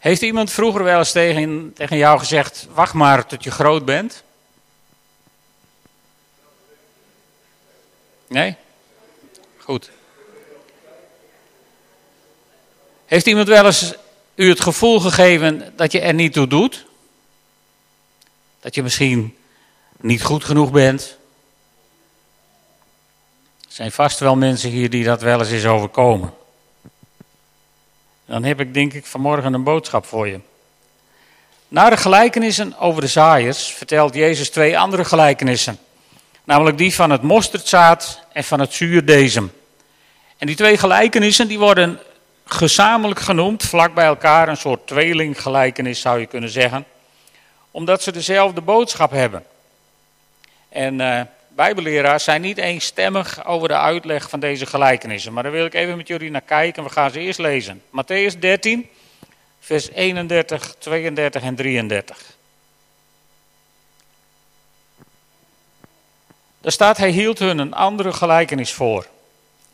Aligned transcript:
Heeft 0.00 0.22
iemand 0.22 0.50
vroeger 0.50 0.84
wel 0.84 0.98
eens 0.98 1.12
tegen, 1.12 1.72
tegen 1.74 1.96
jou 1.96 2.18
gezegd: 2.18 2.66
wacht 2.70 2.94
maar 2.94 3.26
tot 3.26 3.44
je 3.44 3.50
groot 3.50 3.84
bent? 3.84 4.22
Nee? 8.26 8.56
Goed. 9.58 9.90
Heeft 13.06 13.26
iemand 13.26 13.48
wel 13.48 13.66
eens 13.66 13.94
u 14.34 14.48
het 14.48 14.60
gevoel 14.60 15.00
gegeven 15.00 15.72
dat 15.76 15.92
je 15.92 16.00
er 16.00 16.14
niet 16.14 16.32
toe 16.32 16.46
doet? 16.46 16.86
Dat 18.60 18.74
je 18.74 18.82
misschien 18.82 19.36
niet 19.96 20.22
goed 20.22 20.44
genoeg 20.44 20.70
bent? 20.70 21.16
Er 23.60 23.74
zijn 23.74 23.92
vast 23.92 24.18
wel 24.18 24.36
mensen 24.36 24.70
hier 24.70 24.90
die 24.90 25.04
dat 25.04 25.22
wel 25.22 25.38
eens 25.38 25.50
is 25.50 25.66
overkomen. 25.66 26.34
Dan 28.30 28.44
heb 28.44 28.60
ik 28.60 28.74
denk 28.74 28.92
ik 28.92 29.06
vanmorgen 29.06 29.54
een 29.54 29.62
boodschap 29.62 30.06
voor 30.06 30.28
je. 30.28 30.40
Na 31.68 31.90
de 31.90 31.96
gelijkenissen 31.96 32.78
over 32.78 33.00
de 33.00 33.08
zaaiers 33.08 33.66
vertelt 33.72 34.14
Jezus 34.14 34.50
twee 34.50 34.78
andere 34.78 35.04
gelijkenissen. 35.04 35.78
Namelijk 36.44 36.78
die 36.78 36.94
van 36.94 37.10
het 37.10 37.22
mosterdzaad 37.22 38.22
en 38.32 38.44
van 38.44 38.60
het 38.60 38.72
zuurdezem. 38.72 39.52
En 40.38 40.46
die 40.46 40.56
twee 40.56 40.78
gelijkenissen 40.78 41.48
die 41.48 41.58
worden 41.58 42.00
gezamenlijk 42.44 43.20
genoemd, 43.20 43.62
vlak 43.62 43.94
bij 43.94 44.06
elkaar, 44.06 44.48
een 44.48 44.56
soort 44.56 44.86
tweelinggelijkenis 44.86 46.00
zou 46.00 46.20
je 46.20 46.26
kunnen 46.26 46.50
zeggen. 46.50 46.84
Omdat 47.70 48.02
ze 48.02 48.12
dezelfde 48.12 48.60
boodschap 48.60 49.10
hebben. 49.10 49.44
En 50.68 51.00
uh, 51.00 51.20
bijbelleraars 51.54 52.24
zijn 52.24 52.40
niet 52.40 52.58
eenstemmig 52.58 53.44
over 53.46 53.68
de 53.68 53.76
uitleg 53.76 54.28
van 54.28 54.40
deze 54.40 54.66
gelijkenissen. 54.66 55.32
Maar 55.32 55.42
daar 55.42 55.52
wil 55.52 55.64
ik 55.64 55.74
even 55.74 55.96
met 55.96 56.08
jullie 56.08 56.30
naar 56.30 56.40
kijken. 56.40 56.84
We 56.84 56.90
gaan 56.90 57.10
ze 57.10 57.20
eerst 57.20 57.38
lezen. 57.38 57.82
Matthäus 57.90 58.38
13, 58.38 58.88
vers 59.60 59.90
31, 59.90 60.74
32 60.78 61.42
en 61.42 61.54
33. 61.54 62.38
Daar 66.60 66.72
staat, 66.72 66.96
hij 66.96 67.10
hield 67.10 67.38
hun 67.38 67.58
een 67.58 67.74
andere 67.74 68.12
gelijkenis 68.12 68.72
voor. 68.72 69.06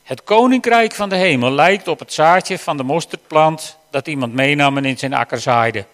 Het 0.03 0.25
koninkrijk 0.25 0.93
van 0.93 1.09
de 1.09 1.17
hemel 1.17 1.51
lijkt 1.51 1.89
op 1.89 1.99
het 1.99 2.13
zaadje 2.13 2.59
van 2.59 2.77
de 2.77 2.83
mosterdplant 2.83 3.79
dat 3.91 4.07
iemand 4.07 4.33
meenam 4.33 4.77
en 4.77 4.85
in 4.85 4.99
zijn 4.99 5.15
akker 5.15 5.41
zaaide. 5.41 5.85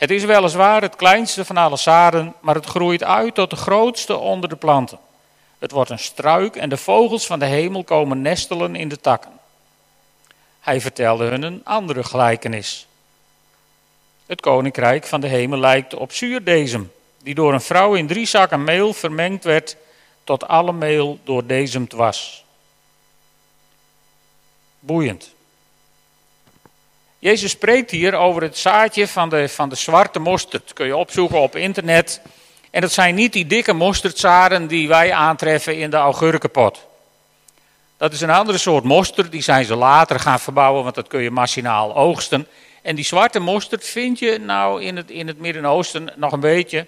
Het 0.00 0.10
is 0.10 0.24
weliswaar 0.24 0.82
het 0.82 0.96
kleinste 0.96 1.44
van 1.44 1.56
alle 1.56 1.76
zaden, 1.76 2.34
maar 2.40 2.54
het 2.54 2.66
groeit 2.66 3.04
uit 3.04 3.34
tot 3.34 3.50
de 3.50 3.56
grootste 3.56 4.16
onder 4.16 4.48
de 4.48 4.56
planten. 4.56 4.98
Het 5.58 5.70
wordt 5.70 5.90
een 5.90 5.98
struik 5.98 6.56
en 6.56 6.68
de 6.68 6.76
vogels 6.76 7.26
van 7.26 7.38
de 7.38 7.44
hemel 7.44 7.84
komen 7.84 8.22
nestelen 8.22 8.76
in 8.76 8.88
de 8.88 9.00
takken. 9.00 9.30
Hij 10.60 10.80
vertelde 10.80 11.24
hun 11.24 11.42
een 11.42 11.60
andere 11.64 12.04
gelijkenis. 12.04 12.86
Het 14.26 14.40
koninkrijk 14.40 15.06
van 15.06 15.20
de 15.20 15.26
hemel 15.26 15.58
lijkt 15.58 15.94
op 15.94 16.12
zuurdezem, 16.12 16.92
die 17.22 17.34
door 17.34 17.52
een 17.52 17.60
vrouw 17.60 17.94
in 17.94 18.06
drie 18.06 18.26
zakken 18.26 18.64
meel 18.64 18.92
vermengd 18.92 19.44
werd 19.44 19.76
tot 20.24 20.48
alle 20.48 20.72
meel 20.72 21.18
doordezemd 21.24 21.92
was. 21.92 22.44
Boeiend. 24.78 25.34
Jezus 27.20 27.50
spreekt 27.50 27.90
hier 27.90 28.14
over 28.14 28.42
het 28.42 28.58
zaadje 28.58 29.08
van 29.08 29.28
de, 29.28 29.48
van 29.48 29.68
de 29.68 29.74
zwarte 29.74 30.18
mosterd. 30.18 30.72
Kun 30.72 30.86
je 30.86 30.96
opzoeken 30.96 31.40
op 31.40 31.56
internet. 31.56 32.20
En 32.70 32.80
dat 32.80 32.92
zijn 32.92 33.14
niet 33.14 33.32
die 33.32 33.46
dikke 33.46 33.72
mosterdzaden 33.72 34.66
die 34.66 34.88
wij 34.88 35.12
aantreffen 35.12 35.76
in 35.76 35.90
de 35.90 35.96
augurkenpot. 35.96 36.86
Dat 37.96 38.12
is 38.12 38.20
een 38.20 38.30
andere 38.30 38.58
soort 38.58 38.84
mosterd, 38.84 39.32
die 39.32 39.42
zijn 39.42 39.64
ze 39.64 39.74
later 39.76 40.20
gaan 40.20 40.40
verbouwen, 40.40 40.82
want 40.82 40.94
dat 40.94 41.08
kun 41.08 41.22
je 41.22 41.30
machinaal 41.30 41.96
oogsten. 41.96 42.46
En 42.82 42.94
die 42.94 43.04
zwarte 43.04 43.38
mosterd 43.38 43.84
vind 43.84 44.18
je 44.18 44.38
nou 44.38 44.82
in 44.82 44.96
het, 44.96 45.10
in 45.10 45.26
het 45.26 45.38
Midden-Oosten 45.38 46.12
nog 46.16 46.32
een 46.32 46.40
beetje. 46.40 46.86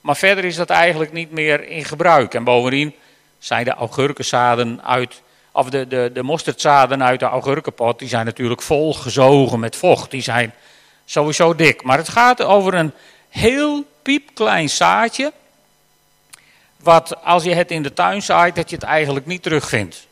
Maar 0.00 0.16
verder 0.16 0.44
is 0.44 0.56
dat 0.56 0.70
eigenlijk 0.70 1.12
niet 1.12 1.30
meer 1.30 1.68
in 1.68 1.84
gebruik. 1.84 2.34
En 2.34 2.44
bovendien 2.44 2.94
zijn 3.38 3.64
de 3.64 3.74
augurkenzaden 3.74 4.84
uit 4.84 5.22
of 5.52 5.70
de, 5.70 5.86
de, 5.86 6.10
de 6.14 6.22
mosterdzaden 6.22 7.02
uit 7.02 7.20
de 7.20 7.26
augurkenpot, 7.26 7.98
die 7.98 8.08
zijn 8.08 8.24
natuurlijk 8.24 8.62
vol 8.62 8.94
gezogen 8.94 9.60
met 9.60 9.76
vocht. 9.76 10.10
Die 10.10 10.22
zijn 10.22 10.54
sowieso 11.04 11.54
dik. 11.54 11.82
Maar 11.82 11.98
het 11.98 12.08
gaat 12.08 12.42
over 12.42 12.74
een 12.74 12.92
heel 13.28 13.84
piepklein 14.02 14.70
zaadje, 14.70 15.32
wat 16.82 17.24
als 17.24 17.44
je 17.44 17.54
het 17.54 17.70
in 17.70 17.82
de 17.82 17.92
tuin 17.92 18.22
zaait, 18.22 18.54
dat 18.54 18.70
je 18.70 18.76
het 18.76 18.84
eigenlijk 18.84 19.26
niet 19.26 19.42
terugvindt. 19.42 20.08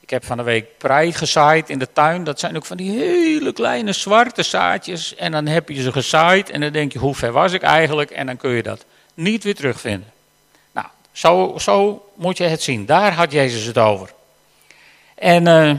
Ik 0.00 0.16
heb 0.16 0.24
van 0.24 0.36
de 0.36 0.42
week 0.42 0.78
prei 0.78 1.12
gezaaid 1.12 1.70
in 1.70 1.78
de 1.78 1.92
tuin. 1.92 2.24
Dat 2.24 2.40
zijn 2.40 2.56
ook 2.56 2.66
van 2.66 2.76
die 2.76 2.90
hele 2.90 3.52
kleine 3.52 3.92
zwarte 3.92 4.42
zaadjes. 4.42 5.14
En 5.14 5.32
dan 5.32 5.46
heb 5.46 5.68
je 5.68 5.82
ze 5.82 5.92
gezaaid 5.92 6.50
en 6.50 6.60
dan 6.60 6.72
denk 6.72 6.92
je, 6.92 6.98
hoe 6.98 7.14
ver 7.14 7.32
was 7.32 7.52
ik 7.52 7.62
eigenlijk? 7.62 8.10
En 8.10 8.26
dan 8.26 8.36
kun 8.36 8.50
je 8.50 8.62
dat 8.62 8.84
niet 9.14 9.44
weer 9.44 9.54
terugvinden. 9.54 10.12
Zo, 11.12 12.10
moet 12.14 12.36
je 12.36 12.44
het 12.44 12.62
zien. 12.62 12.86
Daar 12.86 13.12
had 13.12 13.32
Jezus 13.32 13.64
het 13.64 13.78
over. 13.78 14.12
En 15.14 15.46
uh, 15.46 15.72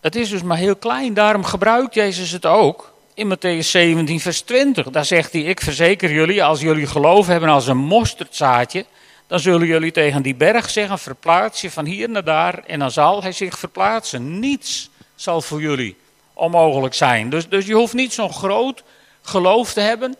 het 0.00 0.16
is 0.16 0.28
dus 0.28 0.42
maar 0.42 0.56
heel 0.56 0.76
klein, 0.76 1.14
daarom 1.14 1.44
gebruikt 1.44 1.94
Jezus 1.94 2.30
het 2.30 2.46
ook. 2.46 2.94
In 3.14 3.36
Matthäus 3.36 3.66
17, 3.66 4.20
vers 4.20 4.40
20, 4.40 4.90
daar 4.90 5.04
zegt 5.04 5.32
hij: 5.32 5.42
Ik 5.42 5.60
verzeker 5.60 6.12
jullie, 6.12 6.44
als 6.44 6.60
jullie 6.60 6.86
geloof 6.86 7.26
hebben 7.26 7.48
als 7.48 7.66
een 7.66 7.76
mosterdzaadje, 7.76 8.84
dan 9.26 9.40
zullen 9.40 9.66
jullie 9.66 9.92
tegen 9.92 10.22
die 10.22 10.34
berg 10.34 10.70
zeggen: 10.70 10.98
Verplaats 10.98 11.60
je 11.60 11.70
van 11.70 11.84
hier 11.84 12.08
naar 12.08 12.24
daar, 12.24 12.58
en 12.66 12.78
dan 12.78 12.90
zal 12.90 13.22
hij 13.22 13.32
zich 13.32 13.58
verplaatsen. 13.58 14.38
Niets 14.38 14.90
zal 15.14 15.40
voor 15.42 15.60
jullie 15.60 15.96
onmogelijk 16.32 16.94
zijn. 16.94 17.30
Dus, 17.30 17.48
dus 17.48 17.66
je 17.66 17.74
hoeft 17.74 17.94
niet 17.94 18.12
zo'n 18.12 18.32
groot 18.32 18.82
geloof 19.22 19.72
te 19.72 19.80
hebben 19.80 20.16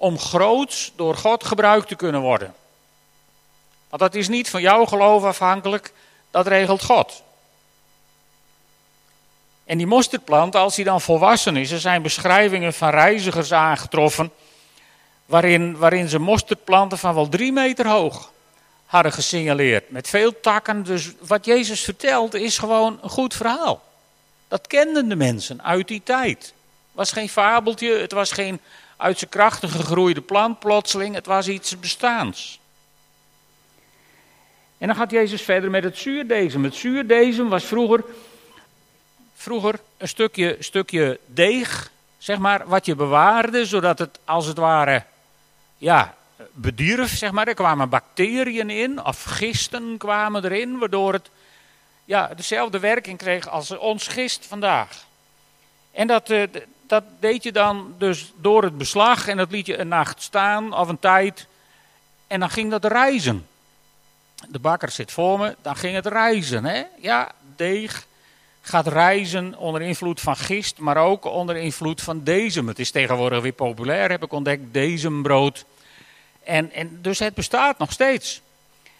om 0.00 0.18
groots 0.18 0.92
door 0.96 1.16
God 1.16 1.44
gebruikt 1.44 1.88
te 1.88 1.94
kunnen 1.94 2.20
worden. 2.20 2.54
Want 3.88 4.02
dat 4.02 4.14
is 4.14 4.28
niet 4.28 4.50
van 4.50 4.60
jouw 4.60 4.84
geloof 4.84 5.24
afhankelijk, 5.24 5.92
dat 6.30 6.46
regelt 6.46 6.84
God. 6.84 7.22
En 9.64 9.78
die 9.78 9.86
mosterdplant, 9.86 10.56
als 10.56 10.74
die 10.74 10.84
dan 10.84 11.00
volwassen 11.00 11.56
is, 11.56 11.70
er 11.70 11.80
zijn 11.80 12.02
beschrijvingen 12.02 12.72
van 12.72 12.88
reizigers 12.88 13.52
aangetroffen, 13.52 14.32
waarin, 15.26 15.76
waarin 15.76 16.08
ze 16.08 16.18
mosterdplanten 16.18 16.98
van 16.98 17.14
wel 17.14 17.28
drie 17.28 17.52
meter 17.52 17.88
hoog 17.88 18.30
hadden 18.86 19.12
gesignaleerd. 19.12 19.90
Met 19.90 20.08
veel 20.08 20.40
takken. 20.40 20.82
Dus 20.82 21.12
wat 21.18 21.44
Jezus 21.44 21.80
vertelt 21.80 22.34
is 22.34 22.58
gewoon 22.58 22.98
een 23.02 23.10
goed 23.10 23.34
verhaal. 23.34 23.82
Dat 24.48 24.66
kenden 24.66 25.08
de 25.08 25.16
mensen 25.16 25.64
uit 25.64 25.88
die 25.88 26.02
tijd. 26.04 26.38
Het 26.38 26.52
was 26.92 27.12
geen 27.12 27.28
fabeltje, 27.28 27.98
het 27.98 28.12
was 28.12 28.32
geen 28.32 28.60
uit 29.00 29.18
zijn 29.18 29.30
krachten 29.30 29.68
gegroeide 29.68 30.20
plant 30.20 30.58
plotseling. 30.58 31.14
Het 31.14 31.26
was 31.26 31.48
iets 31.48 31.78
bestaans. 31.78 32.60
En 34.78 34.86
dan 34.86 34.96
gaat 34.96 35.10
Jezus 35.10 35.42
verder 35.42 35.70
met 35.70 35.84
het 35.84 35.98
zuurdezem. 35.98 36.64
Het 36.64 36.74
zuurdezem 36.74 37.48
was 37.48 37.64
vroeger, 37.64 38.04
vroeger 39.34 39.80
een 39.96 40.08
stukje, 40.08 40.56
stukje 40.58 41.18
deeg, 41.26 41.90
zeg 42.18 42.38
maar, 42.38 42.66
wat 42.66 42.86
je 42.86 42.94
bewaarde, 42.94 43.66
zodat 43.66 43.98
het 43.98 44.18
als 44.24 44.46
het 44.46 44.56
ware, 44.56 45.04
ja, 45.76 46.14
bedierf, 46.52 47.16
zeg 47.16 47.30
maar. 47.30 47.48
Er 47.48 47.54
kwamen 47.54 47.88
bacteriën 47.88 48.70
in, 48.70 49.04
of 49.04 49.24
gisten 49.24 49.96
kwamen 49.98 50.44
erin, 50.44 50.78
waardoor 50.78 51.12
het 51.12 51.30
ja, 52.04 52.30
dezelfde 52.36 52.78
werking 52.78 53.18
kreeg 53.18 53.48
als 53.48 53.70
ons 53.70 54.06
gist 54.06 54.46
vandaag. 54.46 55.04
En 55.92 56.06
dat, 56.06 56.30
eh, 56.30 56.42
dat 56.90 57.04
deed 57.20 57.42
je 57.42 57.52
dan 57.52 57.94
dus 57.98 58.32
door 58.36 58.62
het 58.62 58.78
beslag 58.78 59.28
en 59.28 59.36
dat 59.36 59.50
liet 59.50 59.66
je 59.66 59.78
een 59.78 59.88
nacht 59.88 60.22
staan 60.22 60.74
of 60.74 60.88
een 60.88 60.98
tijd. 60.98 61.46
En 62.26 62.40
dan 62.40 62.50
ging 62.50 62.70
dat 62.70 62.84
reizen. 62.84 63.46
De 64.48 64.58
bakker 64.58 64.90
zit 64.90 65.12
voor 65.12 65.38
me, 65.38 65.56
dan 65.62 65.76
ging 65.76 65.94
het 65.94 66.06
reizen. 66.06 66.64
Hè? 66.64 66.82
Ja, 67.00 67.32
deeg 67.56 68.06
gaat 68.60 68.86
reizen 68.86 69.56
onder 69.56 69.82
invloed 69.82 70.20
van 70.20 70.36
gist, 70.36 70.78
maar 70.78 70.96
ook 70.96 71.24
onder 71.24 71.56
invloed 71.56 72.00
van 72.00 72.24
dezem. 72.24 72.68
Het 72.68 72.78
is 72.78 72.90
tegenwoordig 72.90 73.42
weer 73.42 73.52
populair, 73.52 74.10
heb 74.10 74.22
ik 74.22 74.32
ontdekt, 74.32 74.62
dezembrood. 74.72 75.64
En, 76.44 76.72
en 76.72 76.98
dus 77.02 77.18
het 77.18 77.34
bestaat 77.34 77.78
nog 77.78 77.92
steeds. 77.92 78.40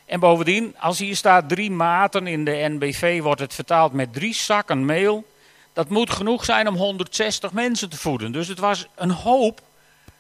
En 0.07 0.21
bovendien, 0.21 0.75
als 0.79 0.99
hier 0.99 1.17
staat 1.17 1.49
drie 1.49 1.71
maten 1.71 2.27
in 2.27 2.45
de 2.45 2.67
NBV, 2.69 3.21
wordt 3.21 3.41
het 3.41 3.55
vertaald 3.55 3.93
met 3.93 4.13
drie 4.13 4.35
zakken 4.35 4.85
meel 4.85 5.25
dat 5.73 5.89
moet 5.89 6.11
genoeg 6.11 6.45
zijn 6.45 6.69
om 6.69 6.77
160 6.77 7.53
mensen 7.53 7.89
te 7.89 7.97
voeden. 7.97 8.33
Dus 8.33 8.49
het 8.49 8.59
was 8.59 8.87
een 8.95 9.11
hoop 9.11 9.61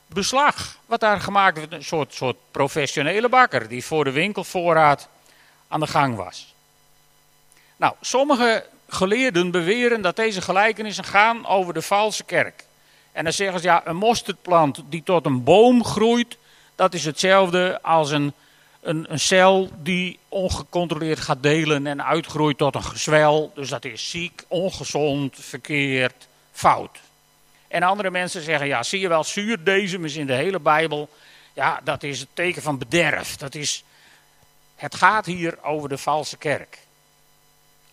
beslag 0.07 0.77
wat 0.87 1.01
daar 1.01 1.21
gemaakt 1.21 1.59
werd. 1.59 1.73
Een 1.73 1.85
soort, 1.85 2.15
soort 2.15 2.37
professionele 2.51 3.29
bakker 3.29 3.69
die 3.69 3.85
voor 3.85 4.05
de 4.05 4.11
winkelvoorraad 4.11 5.09
aan 5.69 5.81
de 5.81 5.87
gang 5.87 6.17
was. 6.17 6.55
Nou, 7.77 7.95
sommige 8.01 8.67
geleerden 8.89 9.51
beweren 9.51 10.03
dat 10.03 10.17
deze 10.17 10.41
gelijkenissen 10.41 11.05
gaan 11.05 11.47
over 11.47 11.75
de 11.75 11.83
valse 11.83 12.25
kerk. 12.25 12.65
En 13.13 13.25
dan 13.25 13.33
zeggen 13.33 13.61
ze, 13.61 13.67
ja, 13.67 13.87
een 13.87 13.97
mosterdplant 13.97 14.83
die 14.89 15.03
tot 15.03 15.27
een 15.27 15.45
boom 15.45 15.85
groeit, 15.85 16.37
dat 16.75 16.95
is 16.95 17.05
hetzelfde 17.05 17.79
als 17.83 18.11
een, 18.11 18.33
een, 18.81 19.07
cel 19.21 19.71
die 19.83 20.19
ongecontroleerd 20.29 21.21
gaat 21.21 21.43
delen 21.43 21.87
en 21.87 22.05
uitgroeit 22.05 22.59
tot 22.59 22.75
een 22.75 22.85
gezwel. 22.85 23.53
Dus 23.55 23.69
dat 23.69 23.85
is 23.85 24.11
ziek, 24.11 24.45
ongezond, 24.49 25.37
verkeerd, 25.41 26.29
fout. 26.53 26.99
En 27.69 27.83
andere 27.83 28.11
mensen 28.11 28.43
zeggen, 28.43 28.67
ja, 28.67 28.83
zie 28.83 29.01
je 29.01 29.09
wel, 29.09 29.25
zuurdezem 29.25 30.05
is 30.05 30.17
in 30.17 30.27
de 30.27 30.33
hele 30.33 30.61
Bijbel. 30.61 31.09
Ja, 31.53 31.81
dat 31.85 32.03
is 32.03 32.21
het 32.21 32.29
teken 32.33 32.63
van 32.63 32.79
bederf. 32.79 33.37
Dat 33.37 33.55
is, 33.55 33.85
het 34.77 34.95
gaat 34.95 35.27
hier 35.27 35.63
over 35.63 35.89
de 35.89 35.99
valse 35.99 36.37
kerk. 36.37 36.79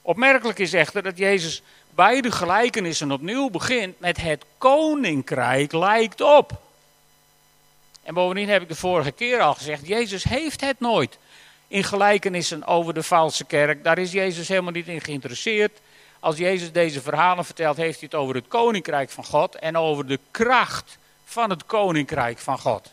Opmerkelijk 0.01 0.59
is 0.59 0.73
echter 0.73 1.03
dat 1.03 1.17
Jezus 1.17 1.61
beide 1.89 2.31
gelijkenissen 2.31 3.11
opnieuw 3.11 3.49
begint 3.49 3.99
met 3.99 4.17
het 4.21 4.45
koninkrijk 4.57 5.71
lijkt 5.71 6.21
op. 6.21 6.61
En 8.07 8.13
bovendien 8.13 8.49
heb 8.49 8.61
ik 8.61 8.67
de 8.67 8.75
vorige 8.75 9.11
keer 9.11 9.39
al 9.41 9.53
gezegd, 9.53 9.87
Jezus 9.87 10.23
heeft 10.23 10.61
het 10.61 10.79
nooit 10.79 11.17
in 11.67 11.83
gelijkenissen 11.83 12.65
over 12.65 12.93
de 12.93 13.03
valse 13.03 13.45
kerk. 13.45 13.83
Daar 13.83 13.97
is 13.97 14.11
Jezus 14.11 14.47
helemaal 14.47 14.71
niet 14.71 14.87
in 14.87 15.01
geïnteresseerd. 15.01 15.79
Als 16.19 16.37
Jezus 16.37 16.71
deze 16.71 17.01
verhalen 17.01 17.45
vertelt, 17.45 17.77
heeft 17.77 17.99
hij 17.99 18.09
het 18.11 18.19
over 18.19 18.35
het 18.35 18.47
koninkrijk 18.47 19.09
van 19.09 19.25
God 19.25 19.55
en 19.55 19.77
over 19.77 20.07
de 20.07 20.19
kracht 20.31 20.97
van 21.25 21.49
het 21.49 21.65
koninkrijk 21.65 22.37
van 22.37 22.59
God. 22.59 22.91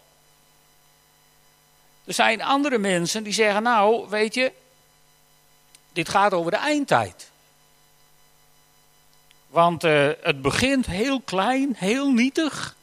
Er 2.04 2.14
zijn 2.14 2.42
andere 2.42 2.78
mensen 2.78 3.22
die 3.22 3.32
zeggen, 3.32 3.62
nou, 3.62 4.08
weet 4.08 4.34
je, 4.34 4.52
dit 5.92 6.08
gaat 6.08 6.32
over 6.32 6.50
de 6.50 6.56
eindtijd. 6.56 7.30
Want 9.46 9.84
uh, 9.84 10.10
het 10.22 10.42
begint 10.42 10.86
heel 10.86 11.20
klein, 11.20 11.74
heel 11.76 12.12
nietig 12.12 12.76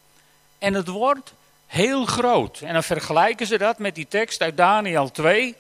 en 0.60 0.74
het 0.74 0.88
wordt 0.88 1.34
heel 1.72 2.06
groot. 2.06 2.62
En 2.62 2.74
dan 2.74 2.84
vergelijken 2.84 3.48
ze 3.48 3.58
dat 3.58 3.80
met 3.80 3.96
die 3.96 4.08
tekst 4.08 4.42
uit 4.42 4.58
Daniel 4.58 5.12
2, 5.12 5.56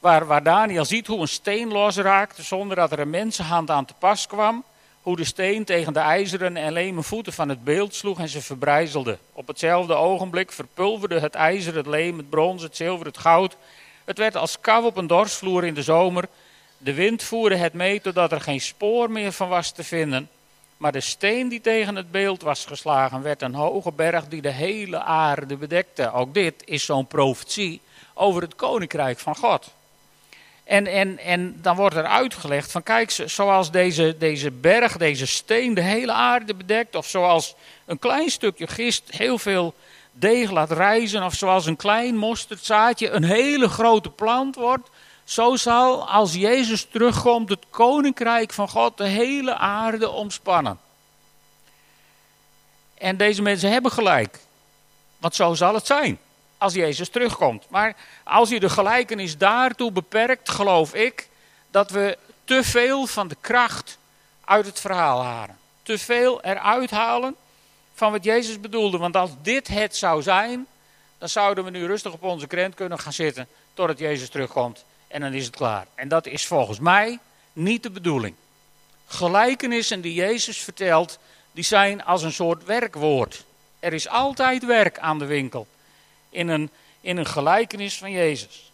waar, 0.00 0.26
waar 0.26 0.42
Daniel 0.42 0.84
ziet 0.84 1.06
hoe 1.06 1.20
een 1.20 1.28
steen 1.28 1.68
losraakte 1.68 2.42
zonder 2.42 2.76
dat 2.76 2.92
er 2.92 2.98
een 2.98 3.10
mensenhand 3.10 3.70
aan 3.70 3.84
te 3.84 3.94
pas 3.98 4.26
kwam. 4.26 4.64
Hoe 5.02 5.16
de 5.16 5.24
steen 5.24 5.64
tegen 5.64 5.92
de 5.92 5.98
ijzeren 5.98 6.56
en 6.56 6.72
leme 6.72 7.02
voeten 7.02 7.32
van 7.32 7.48
het 7.48 7.64
beeld 7.64 7.94
sloeg 7.94 8.18
en 8.18 8.28
ze 8.28 8.42
verbrijzelde. 8.42 9.18
Op 9.32 9.46
hetzelfde 9.46 9.94
ogenblik 9.94 10.52
verpulverde 10.52 11.20
het 11.20 11.34
ijzer, 11.34 11.76
het 11.76 11.86
leem, 11.86 12.18
het 12.18 12.30
brons, 12.30 12.62
het 12.62 12.76
zilver, 12.76 13.06
het 13.06 13.18
goud. 13.18 13.56
Het 14.04 14.18
werd 14.18 14.36
als 14.36 14.60
kou 14.60 14.84
op 14.84 14.96
een 14.96 15.06
dorsvloer 15.06 15.64
in 15.64 15.74
de 15.74 15.82
zomer. 15.82 16.24
De 16.78 16.94
wind 16.94 17.22
voerde 17.22 17.56
het 17.56 17.72
mee 17.72 18.00
totdat 18.00 18.32
er 18.32 18.40
geen 18.40 18.60
spoor 18.60 19.10
meer 19.10 19.32
van 19.32 19.48
was 19.48 19.70
te 19.70 19.84
vinden. 19.84 20.28
Maar 20.78 20.92
de 20.92 21.00
steen 21.00 21.48
die 21.48 21.60
tegen 21.60 21.96
het 21.96 22.10
beeld 22.10 22.42
was 22.42 22.64
geslagen 22.64 23.22
werd 23.22 23.42
een 23.42 23.54
hoge 23.54 23.92
berg 23.92 24.28
die 24.28 24.42
de 24.42 24.50
hele 24.50 25.02
aarde 25.02 25.56
bedekte. 25.56 26.12
Ook 26.12 26.34
dit 26.34 26.54
is 26.64 26.84
zo'n 26.84 27.06
profetie 27.06 27.80
over 28.14 28.42
het 28.42 28.56
koninkrijk 28.56 29.18
van 29.18 29.36
God. 29.36 29.70
En, 30.64 30.86
en, 30.86 31.18
en 31.18 31.58
dan 31.62 31.76
wordt 31.76 31.96
er 31.96 32.06
uitgelegd 32.06 32.72
van 32.72 32.82
kijk, 32.82 33.10
zoals 33.10 33.70
deze, 33.70 34.16
deze 34.18 34.50
berg, 34.50 34.96
deze 34.96 35.26
steen 35.26 35.74
de 35.74 35.80
hele 35.80 36.12
aarde 36.12 36.54
bedekt. 36.54 36.94
Of 36.94 37.06
zoals 37.06 37.54
een 37.86 37.98
klein 37.98 38.30
stukje 38.30 38.66
gist 38.66 39.02
heel 39.06 39.38
veel 39.38 39.74
deeg 40.12 40.50
laat 40.50 40.70
rijzen. 40.70 41.24
Of 41.24 41.34
zoals 41.34 41.66
een 41.66 41.76
klein 41.76 42.16
mosterdzaadje 42.16 43.10
een 43.10 43.24
hele 43.24 43.68
grote 43.68 44.10
plant 44.10 44.54
wordt. 44.54 44.88
Zo 45.28 45.56
zal 45.56 46.08
als 46.08 46.34
Jezus 46.34 46.86
terugkomt 46.90 47.48
het 47.48 47.64
koninkrijk 47.70 48.52
van 48.52 48.68
God 48.68 48.96
de 48.96 49.06
hele 49.06 49.54
aarde 49.56 50.10
omspannen. 50.10 50.78
En 52.94 53.16
deze 53.16 53.42
mensen 53.42 53.70
hebben 53.70 53.92
gelijk. 53.92 54.38
Want 55.18 55.34
zo 55.34 55.54
zal 55.54 55.74
het 55.74 55.86
zijn 55.86 56.18
als 56.58 56.74
Jezus 56.74 57.08
terugkomt. 57.08 57.66
Maar 57.68 57.96
als 58.24 58.48
je 58.48 58.60
de 58.60 58.68
gelijkenis 58.68 59.38
daartoe 59.38 59.92
beperkt, 59.92 60.48
geloof 60.48 60.94
ik 60.94 61.28
dat 61.70 61.90
we 61.90 62.18
te 62.44 62.64
veel 62.64 63.06
van 63.06 63.28
de 63.28 63.36
kracht 63.40 63.98
uit 64.44 64.66
het 64.66 64.80
verhaal 64.80 65.22
halen. 65.22 65.58
Te 65.82 65.98
veel 65.98 66.42
eruit 66.42 66.90
halen 66.90 67.36
van 67.94 68.12
wat 68.12 68.24
Jezus 68.24 68.60
bedoelde. 68.60 68.98
Want 68.98 69.16
als 69.16 69.30
dit 69.42 69.68
het 69.68 69.96
zou 69.96 70.22
zijn, 70.22 70.66
dan 71.18 71.28
zouden 71.28 71.64
we 71.64 71.70
nu 71.70 71.86
rustig 71.86 72.12
op 72.12 72.22
onze 72.22 72.46
krent 72.46 72.74
kunnen 72.74 72.98
gaan 72.98 73.12
zitten 73.12 73.48
totdat 73.74 73.98
Jezus 73.98 74.28
terugkomt 74.28 74.84
en 75.08 75.20
dan 75.20 75.32
is 75.32 75.44
het 75.44 75.56
klaar. 75.56 75.86
En 75.94 76.08
dat 76.08 76.26
is 76.26 76.46
volgens 76.46 76.78
mij 76.78 77.18
niet 77.52 77.82
de 77.82 77.90
bedoeling. 77.90 78.34
Gelijkenissen 79.06 80.00
die 80.00 80.14
Jezus 80.14 80.58
vertelt, 80.58 81.18
die 81.52 81.64
zijn 81.64 82.04
als 82.04 82.22
een 82.22 82.32
soort 82.32 82.64
werkwoord. 82.64 83.44
Er 83.80 83.92
is 83.92 84.08
altijd 84.08 84.66
werk 84.66 84.98
aan 84.98 85.18
de 85.18 85.24
winkel 85.24 85.66
in 86.30 86.48
een, 86.48 86.70
in 87.00 87.16
een 87.16 87.26
gelijkenis 87.26 87.98
van 87.98 88.10
Jezus. 88.10 88.72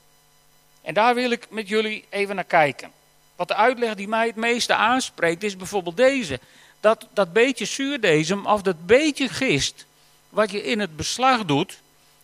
En 0.83 0.95
daar 0.95 1.15
wil 1.15 1.31
ik 1.31 1.47
met 1.51 1.69
jullie 1.69 2.05
even 2.09 2.35
naar 2.35 2.45
kijken. 2.45 2.91
Wat 3.37 3.49
de 3.49 3.55
uitleg 3.55 3.95
die 3.95 4.09
mij 4.09 4.27
het 4.27 4.37
meeste 4.37 4.75
aanspreekt 4.75 5.43
is 5.43 5.57
bijvoorbeeld 5.57 5.97
deze. 5.97 6.41
Dat, 6.81 7.07
dat 7.13 7.33
beetje 7.33 7.65
zuurdezem 7.65 8.47
of 8.47 8.63
dat 8.63 8.87
beetje 8.87 9.29
gist 9.29 9.87
wat 10.29 10.51
je 10.51 10.63
in 10.63 10.81
het 10.81 10.97
beslag 10.97 11.45
doet, 11.45 11.81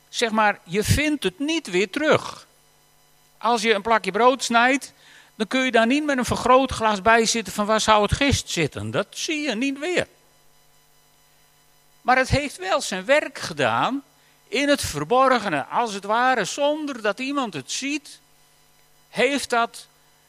zeg 0.08 0.30
maar, 0.30 0.60
je 0.64 0.84
vindt 0.84 1.22
het 1.22 1.38
niet 1.38 1.70
weer 1.70 1.90
terug. 1.90 2.46
Als 3.40 3.62
je 3.62 3.74
een 3.74 3.82
plakje 3.82 4.10
brood 4.10 4.44
snijdt, 4.44 4.92
dan 5.34 5.46
kun 5.46 5.64
je 5.64 5.70
daar 5.70 5.86
niet 5.86 6.04
met 6.04 6.18
een 6.18 6.24
vergrootglas 6.24 7.02
bij 7.02 7.26
zitten 7.26 7.52
van 7.52 7.66
waar 7.66 7.80
zou 7.80 8.02
het 8.02 8.12
gist 8.12 8.50
zitten. 8.50 8.90
Dat 8.90 9.06
zie 9.10 9.40
je 9.40 9.54
niet 9.54 9.78
weer. 9.78 10.06
Maar 12.00 12.16
het 12.16 12.28
heeft 12.28 12.56
wel 12.56 12.80
zijn 12.80 13.04
werk 13.04 13.38
gedaan 13.38 14.02
in 14.48 14.68
het 14.68 14.80
verborgene, 14.80 15.64
als 15.66 15.94
het 15.94 16.04
ware, 16.04 16.44
zonder 16.44 17.02
dat 17.02 17.18
iemand 17.18 17.54
het 17.54 17.72
ziet, 17.72 18.20
heeft 19.08 19.50
dat 19.50 19.86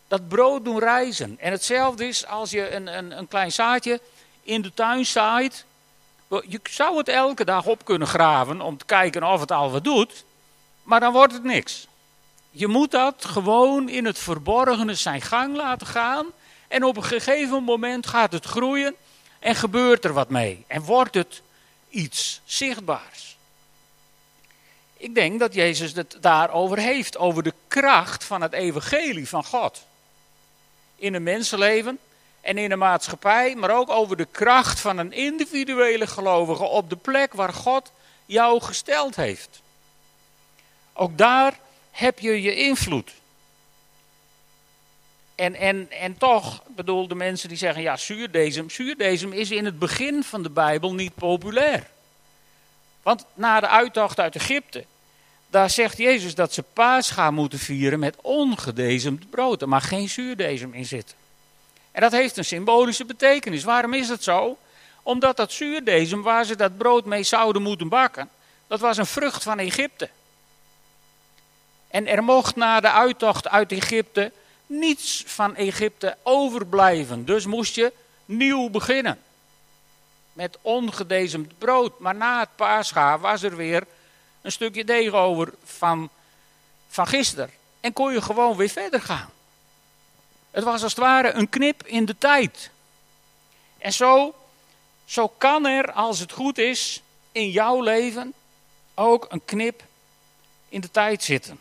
dat 0.07 0.27
brood 0.27 0.65
doen 0.65 0.79
rijzen. 0.79 1.39
En 1.39 1.51
hetzelfde 1.51 2.07
is 2.07 2.27
als 2.27 2.49
je 2.49 2.75
een, 2.75 2.97
een, 2.97 3.17
een 3.17 3.27
klein 3.27 3.51
zaadje 3.51 4.01
in 4.43 4.61
de 4.61 4.73
tuin 4.73 5.05
zaait. 5.05 5.65
Je 6.27 6.59
zou 6.63 6.97
het 6.97 7.07
elke 7.07 7.45
dag 7.45 7.65
op 7.65 7.85
kunnen 7.85 8.07
graven 8.07 8.61
om 8.61 8.77
te 8.77 8.85
kijken 8.85 9.23
of 9.23 9.39
het 9.39 9.51
al 9.51 9.71
wat 9.71 9.83
doet, 9.83 10.25
maar 10.83 10.99
dan 10.99 11.13
wordt 11.13 11.33
het 11.33 11.43
niks. 11.43 11.87
Je 12.53 12.68
moet 12.68 12.92
dat 12.92 13.25
gewoon 13.25 13.89
in 13.89 14.06
het 14.06 14.19
verborgene 14.19 14.95
zijn 14.95 15.21
gang 15.21 15.56
laten 15.56 15.88
gaan. 15.88 16.25
En 16.68 16.83
op 16.83 16.98
een 16.98 17.03
gegeven 17.03 17.63
moment 17.63 18.07
gaat 18.07 18.31
het 18.31 18.45
groeien 18.45 18.95
en 19.39 19.56
gebeurt 19.56 20.06
er 20.06 20.13
wat 20.13 20.30
mee. 20.30 20.63
En 20.68 20.81
wordt 20.81 21.13
het 21.13 21.42
iets 21.89 22.42
zichtbaars. 22.45 23.38
Ik 24.98 25.15
denk 25.15 25.39
dat 25.39 25.53
Jezus 25.53 25.94
het 25.94 26.18
daarover 26.21 26.77
heeft, 26.77 27.18
over 27.18 27.44
de 27.44 27.53
kracht 27.68 28.24
van 28.24 28.42
het 28.42 28.53
evangelie 28.53 29.30
van 29.30 29.44
God. 29.44 29.86
In 30.95 31.13
een 31.13 31.24
mensenleven 31.24 32.00
en 32.42 32.57
in 32.57 32.71
een 32.71 32.77
maatschappij, 32.77 33.55
maar 33.55 33.72
ook 33.72 33.89
over 33.89 34.17
de 34.17 34.27
kracht 34.31 34.79
van 34.79 34.98
een 34.98 35.12
individuele 35.12 36.08
gelovige 36.08 36.63
op 36.63 36.89
de 36.89 36.96
plek 36.96 37.34
waar 37.34 37.53
God 37.53 37.91
jou 38.25 38.62
gesteld 38.62 39.15
heeft. 39.15 39.62
Ook 40.93 41.17
daar 41.17 41.60
heb 41.91 42.19
je 42.19 42.41
je 42.41 42.55
invloed. 42.55 43.12
En, 45.36 45.55
en, 45.55 45.91
en 45.91 46.17
toch, 46.17 46.63
bedoel 46.67 47.07
de 47.07 47.15
mensen 47.15 47.50
die 47.50 47.57
zeggen, 47.57 47.81
ja, 47.81 47.98
zuurdezem. 47.98 48.69
Zuurdezem 48.69 49.33
is 49.33 49.51
in 49.51 49.65
het 49.65 49.79
begin 49.79 50.24
van 50.24 50.43
de 50.43 50.50
Bijbel 50.50 50.93
niet 50.93 51.15
populair. 51.15 51.89
Want 53.03 53.25
na 53.33 53.60
de 53.60 53.67
uittocht 53.67 54.19
uit 54.19 54.36
Egypte, 54.36 54.86
daar 55.50 55.69
zegt 55.69 55.98
Jezus 55.98 56.36
dat 56.36 56.53
ze 56.53 56.63
paascha 56.63 57.31
moeten 57.31 57.60
vieren 57.60 58.00
met 58.00 58.15
ongedezemd 58.21 59.29
brood. 59.29 59.62
Er 59.62 59.67
mag 59.67 59.88
geen 59.88 60.10
zuurdezem 60.10 60.74
in 60.74 60.86
zitten. 60.86 61.15
En 61.91 62.01
dat 62.01 62.12
heeft 62.12 62.38
een 62.38 62.45
symbolische 62.45 63.05
betekenis. 63.05 63.63
Waarom 63.63 63.93
is 63.93 64.07
dat 64.07 64.24
zo? 64.24 64.57
Omdat 65.03 65.38
dat 65.38 65.51
zuurdezem 65.51 66.21
waar 66.21 66.45
ze 66.45 66.55
dat 66.55 66.77
brood 66.77 67.05
mee 67.05 67.24
zouden 67.24 67.62
moeten 67.62 67.89
bakken, 67.89 68.29
dat 68.67 68.79
was 68.79 68.98
een 68.98 69.05
vrucht 69.05 69.43
van 69.43 69.60
Egypte. 69.60 70.10
En 71.91 72.07
er 72.07 72.24
mocht 72.24 72.55
na 72.55 72.79
de 72.79 72.91
uittocht 72.91 73.48
uit 73.48 73.71
Egypte 73.71 74.31
niets 74.65 75.24
van 75.27 75.55
Egypte 75.55 76.17
overblijven. 76.24 77.25
Dus 77.25 77.45
moest 77.45 77.75
je 77.75 77.93
nieuw 78.25 78.69
beginnen. 78.69 79.19
Met 80.33 80.57
ongedezemd 80.62 81.57
brood. 81.57 82.00
Maar 82.00 82.15
na 82.15 82.39
het 82.39 82.55
paascha 82.55 83.19
was 83.19 83.43
er 83.43 83.55
weer 83.55 83.88
een 84.41 84.51
stukje 84.51 84.86
deeg 84.86 85.12
over 85.12 85.53
van, 85.63 86.10
van 86.88 87.07
gisteren. 87.07 87.50
En 87.79 87.93
kon 87.93 88.13
je 88.13 88.21
gewoon 88.21 88.57
weer 88.57 88.69
verder 88.69 89.01
gaan. 89.01 89.29
Het 90.51 90.63
was 90.63 90.83
als 90.83 90.91
het 90.91 91.01
ware 91.01 91.31
een 91.31 91.50
knip 91.50 91.83
in 91.86 92.05
de 92.05 92.17
tijd. 92.17 92.69
En 93.77 93.93
zo, 93.93 94.36
zo 95.05 95.27
kan 95.27 95.65
er, 95.65 95.91
als 95.91 96.19
het 96.19 96.31
goed 96.31 96.57
is, 96.57 97.01
in 97.31 97.50
jouw 97.50 97.81
leven 97.81 98.33
ook 98.93 99.25
een 99.29 99.45
knip 99.45 99.83
in 100.69 100.81
de 100.81 100.91
tijd 100.91 101.24
zitten. 101.24 101.60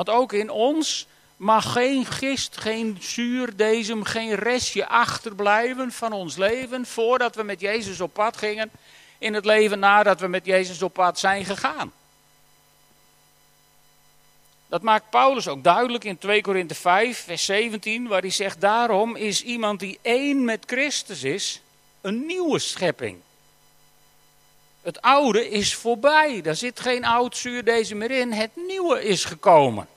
Want 0.00 0.18
ook 0.18 0.32
in 0.32 0.50
ons 0.50 1.06
mag 1.36 1.72
geen 1.72 2.06
gist, 2.06 2.56
geen 2.56 2.96
zuurdezem, 3.00 4.04
geen 4.04 4.34
restje 4.34 4.88
achterblijven 4.88 5.92
van 5.92 6.12
ons 6.12 6.36
leven 6.36 6.86
voordat 6.86 7.34
we 7.34 7.42
met 7.42 7.60
Jezus 7.60 8.00
op 8.00 8.12
pad 8.12 8.36
gingen 8.36 8.70
in 9.18 9.34
het 9.34 9.44
leven 9.44 9.78
nadat 9.78 10.20
we 10.20 10.26
met 10.26 10.46
Jezus 10.46 10.82
op 10.82 10.92
pad 10.92 11.18
zijn 11.18 11.44
gegaan. 11.44 11.92
Dat 14.66 14.82
maakt 14.82 15.10
Paulus 15.10 15.48
ook 15.48 15.64
duidelijk 15.64 16.04
in 16.04 16.18
2 16.18 16.40
Korinthe 16.40 16.74
5, 16.74 17.18
vers 17.18 17.44
17, 17.44 18.08
waar 18.08 18.20
hij 18.20 18.30
zegt: 18.30 18.60
Daarom 18.60 19.16
is 19.16 19.42
iemand 19.42 19.80
die 19.80 19.98
één 20.02 20.44
met 20.44 20.64
Christus 20.66 21.22
is, 21.22 21.60
een 22.00 22.26
nieuwe 22.26 22.58
schepping. 22.58 23.18
Het 24.82 25.02
oude 25.02 25.48
is 25.48 25.74
voorbij, 25.74 26.40
daar 26.40 26.56
zit 26.56 26.80
geen 26.80 27.04
oud 27.04 27.36
zuurdesem 27.36 27.98
meer 27.98 28.10
in, 28.10 28.32
het 28.32 28.50
nieuwe 28.54 29.04
is 29.04 29.24
gekomen. 29.24 29.88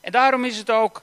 En 0.00 0.12
daarom 0.12 0.44
is 0.44 0.56
het 0.56 0.70
ook, 0.70 1.02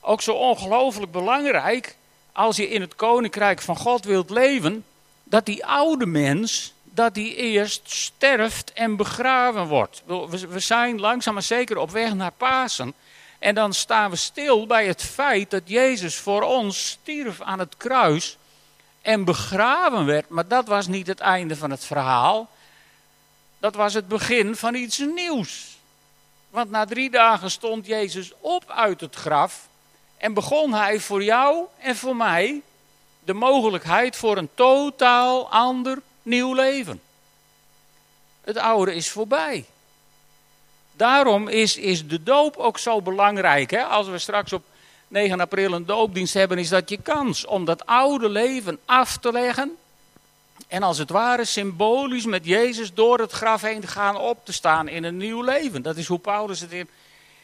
ook 0.00 0.22
zo 0.22 0.32
ongelooflijk 0.32 1.12
belangrijk, 1.12 1.96
als 2.32 2.56
je 2.56 2.68
in 2.68 2.80
het 2.80 2.94
koninkrijk 2.94 3.60
van 3.60 3.76
God 3.76 4.04
wilt 4.04 4.30
leven, 4.30 4.84
dat 5.24 5.46
die 5.46 5.66
oude 5.66 6.06
mens, 6.06 6.72
dat 6.82 7.14
die 7.14 7.34
eerst 7.34 7.90
sterft 7.90 8.72
en 8.72 8.96
begraven 8.96 9.66
wordt. 9.66 10.02
We 10.48 10.58
zijn 10.58 11.00
langzaam 11.00 11.34
maar 11.34 11.42
zeker 11.42 11.76
op 11.76 11.90
weg 11.90 12.14
naar 12.14 12.32
Pasen. 12.32 12.94
En 13.38 13.54
dan 13.54 13.72
staan 13.72 14.10
we 14.10 14.16
stil 14.16 14.66
bij 14.66 14.86
het 14.86 15.02
feit 15.02 15.50
dat 15.50 15.62
Jezus 15.64 16.16
voor 16.16 16.42
ons 16.42 16.88
stierf 16.88 17.40
aan 17.40 17.58
het 17.58 17.76
kruis 17.76 18.38
en 19.04 19.24
begraven 19.24 20.06
werd. 20.06 20.28
Maar 20.28 20.48
dat 20.48 20.66
was 20.66 20.86
niet 20.86 21.06
het 21.06 21.20
einde 21.20 21.56
van 21.56 21.70
het 21.70 21.84
verhaal. 21.84 22.48
Dat 23.58 23.74
was 23.74 23.94
het 23.94 24.08
begin 24.08 24.56
van 24.56 24.74
iets 24.74 24.98
nieuws. 24.98 25.76
Want 26.50 26.70
na 26.70 26.84
drie 26.84 27.10
dagen 27.10 27.50
stond 27.50 27.86
Jezus 27.86 28.32
op 28.40 28.70
uit 28.70 29.00
het 29.00 29.14
graf 29.14 29.68
en 30.16 30.34
begon 30.34 30.72
hij 30.72 31.00
voor 31.00 31.22
jou 31.22 31.64
en 31.78 31.96
voor 31.96 32.16
mij 32.16 32.62
de 33.24 33.32
mogelijkheid 33.32 34.16
voor 34.16 34.36
een 34.36 34.50
totaal 34.54 35.50
ander 35.50 36.02
nieuw 36.22 36.54
leven. 36.54 37.02
Het 38.40 38.56
oude 38.56 38.94
is 38.94 39.10
voorbij. 39.10 39.64
Daarom 40.92 41.48
is, 41.48 41.76
is 41.76 42.06
de 42.06 42.22
doop 42.22 42.56
ook 42.56 42.78
zo 42.78 43.02
belangrijk. 43.02 43.70
Hè? 43.70 43.84
Als 43.84 44.08
we 44.08 44.18
straks 44.18 44.52
op 44.52 44.64
9 45.14 45.40
april 45.40 45.72
een 45.72 45.86
doopdienst 45.86 46.34
hebben, 46.34 46.58
is 46.58 46.68
dat 46.68 46.88
je 46.88 47.02
kans 47.02 47.46
om 47.46 47.64
dat 47.64 47.86
oude 47.86 48.28
leven 48.28 48.78
af 48.84 49.16
te 49.16 49.32
leggen. 49.32 49.76
En 50.68 50.82
als 50.82 50.98
het 50.98 51.10
ware 51.10 51.44
symbolisch 51.44 52.24
met 52.24 52.44
Jezus 52.44 52.94
door 52.94 53.18
het 53.18 53.32
graf 53.32 53.62
heen 53.62 53.80
te 53.80 53.86
gaan 53.86 54.16
op 54.16 54.44
te 54.44 54.52
staan 54.52 54.88
in 54.88 55.04
een 55.04 55.16
nieuw 55.16 55.42
leven. 55.42 55.82
Dat 55.82 55.96
is 55.96 56.06
hoe 56.06 56.18
Paulus 56.18 56.60
het 56.60 56.72
in, 56.72 56.88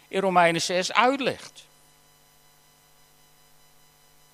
in 0.08 0.20
Romeinen 0.20 0.60
6 0.60 0.92
uitlegt. 0.92 1.64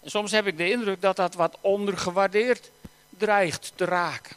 En 0.02 0.10
soms 0.10 0.30
heb 0.30 0.46
ik 0.46 0.56
de 0.56 0.70
indruk 0.70 1.00
dat 1.00 1.16
dat 1.16 1.34
wat 1.34 1.56
ondergewaardeerd 1.60 2.70
dreigt 3.10 3.72
te 3.74 3.84
raken. 3.84 4.36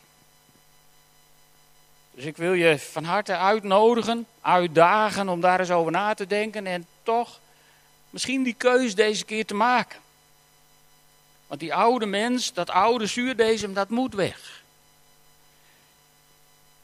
Dus 2.12 2.26
ik 2.26 2.38
wil 2.38 2.54
je 2.54 2.80
van 2.80 3.04
harte 3.04 3.38
uitnodigen, 3.38 4.28
uitdagen 4.42 5.30
om 5.30 5.42
daar 5.42 5.60
eens 5.60 5.72
over 5.72 5.92
na 5.92 6.14
te 6.14 6.28
denken 6.28 6.66
en 6.66 6.86
toch 7.04 7.40
misschien 8.10 8.44
die 8.44 8.54
keus 8.54 8.96
deze 8.96 9.26
keer 9.26 9.46
te 9.46 9.54
maken. 9.54 10.00
Want 11.48 11.60
die 11.60 11.74
oude 11.74 12.06
mens, 12.06 12.54
dat 12.54 12.70
oude 12.70 13.06
zuurdesem, 13.06 13.74
dat 13.74 13.90
moet 13.90 14.14
weg. 14.14 14.64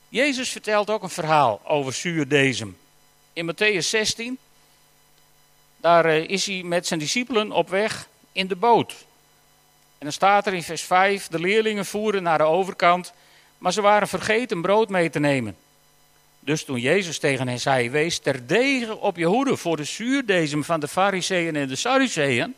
Jezus 0.09 0.49
vertelt 0.49 0.89
ook 0.89 1.03
een 1.03 1.09
verhaal 1.09 1.61
over 1.63 1.93
zuurdesem. 1.93 2.77
In 3.33 3.51
Matthäus 3.51 3.87
16, 3.87 4.37
daar 5.77 6.05
eh, 6.05 6.29
is 6.29 6.45
hij 6.45 6.63
met 6.63 6.87
zijn 6.87 6.99
discipelen 6.99 7.51
op 7.51 7.69
weg 7.69 8.07
in 8.31 8.47
de 8.47 8.55
boot. 8.55 8.91
En 9.97 10.05
dan 10.05 10.11
staat 10.11 10.47
er 10.47 10.53
in 10.53 10.63
vers 10.63 10.81
5, 10.81 11.27
de 11.27 11.39
leerlingen 11.39 11.85
voeren 11.85 12.23
naar 12.23 12.37
de 12.37 12.43
overkant, 12.43 13.13
maar 13.57 13.73
ze 13.73 13.81
waren 13.81 14.07
vergeten 14.07 14.61
brood 14.61 14.89
mee 14.89 15.09
te 15.09 15.19
nemen. 15.19 15.57
Dus 16.45 16.63
toen 16.63 16.79
Jezus 16.79 17.19
tegen 17.19 17.47
hen 17.47 17.59
zei, 17.59 17.89
wees 17.89 18.19
terdege 18.19 18.97
op 18.97 19.17
je 19.17 19.25
hoede 19.25 19.57
voor 19.57 19.77
de 19.77 19.83
zuurdesem 19.83 20.63
van 20.63 20.79
de 20.79 20.87
fariseeën 20.87 21.55
en 21.55 21.67
de 21.67 21.75
sadduceeën. 21.75 22.55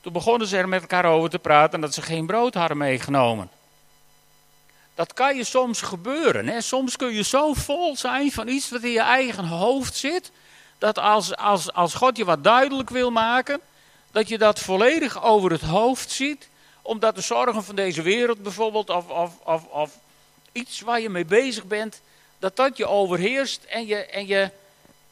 Toen 0.00 0.12
begonnen 0.12 0.48
ze 0.48 0.56
er 0.56 0.68
met 0.68 0.80
elkaar 0.80 1.04
over 1.04 1.30
te 1.30 1.38
praten 1.38 1.80
dat 1.80 1.94
ze 1.94 2.02
geen 2.02 2.26
brood 2.26 2.54
hadden 2.54 2.76
meegenomen. 2.76 3.50
Dat 4.94 5.12
kan 5.12 5.36
je 5.36 5.44
soms 5.44 5.80
gebeuren. 5.80 6.48
Hè? 6.48 6.60
Soms 6.60 6.96
kun 6.96 7.14
je 7.14 7.22
zo 7.22 7.52
vol 7.52 7.96
zijn 7.96 8.32
van 8.32 8.48
iets 8.48 8.70
wat 8.70 8.82
in 8.82 8.90
je 8.90 9.00
eigen 9.00 9.44
hoofd 9.44 9.96
zit, 9.96 10.30
dat 10.78 10.98
als, 10.98 11.36
als, 11.36 11.72
als 11.72 11.94
God 11.94 12.16
je 12.16 12.24
wat 12.24 12.44
duidelijk 12.44 12.90
wil 12.90 13.10
maken, 13.10 13.60
dat 14.10 14.28
je 14.28 14.38
dat 14.38 14.60
volledig 14.60 15.22
over 15.22 15.50
het 15.50 15.60
hoofd 15.60 16.10
ziet, 16.10 16.48
omdat 16.82 17.14
de 17.14 17.20
zorgen 17.20 17.64
van 17.64 17.74
deze 17.74 18.02
wereld 18.02 18.42
bijvoorbeeld, 18.42 18.90
of, 18.90 19.08
of, 19.08 19.38
of, 19.44 19.64
of 19.66 19.98
iets 20.52 20.80
waar 20.80 21.00
je 21.00 21.08
mee 21.08 21.24
bezig 21.24 21.64
bent, 21.64 22.00
dat 22.40 22.56
dat 22.56 22.76
je 22.76 22.86
overheerst 22.86 23.64
en 23.64 23.86
je, 23.86 23.96
en 23.96 24.26
je, 24.26 24.50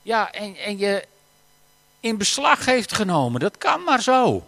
ja, 0.03 0.33
en, 0.33 0.57
en 0.57 0.79
je 0.79 1.05
in 2.01 2.17
beslag 2.17 2.65
heeft 2.65 2.93
genomen. 2.93 3.41
Dat 3.41 3.59
kan 3.59 3.85
maar 3.85 4.03
zo. 4.03 4.47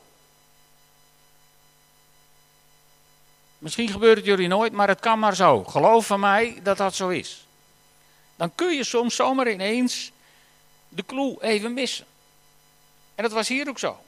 Misschien 3.58 3.88
gebeurt 3.88 4.16
het 4.16 4.26
jullie 4.26 4.48
nooit, 4.48 4.72
maar 4.72 4.88
het 4.88 5.00
kan 5.00 5.18
maar 5.18 5.34
zo. 5.34 5.64
Geloof 5.64 6.06
van 6.06 6.20
mij 6.20 6.60
dat 6.62 6.76
dat 6.76 6.94
zo 6.94 7.08
is. 7.08 7.46
Dan 8.36 8.54
kun 8.54 8.76
je 8.76 8.84
soms 8.84 9.14
zomaar 9.14 9.50
ineens 9.50 10.10
de 10.88 11.04
clue 11.06 11.36
even 11.40 11.74
missen. 11.74 12.06
En 13.14 13.22
dat 13.22 13.32
was 13.32 13.48
hier 13.48 13.68
ook 13.68 13.78
zo. 13.78 13.98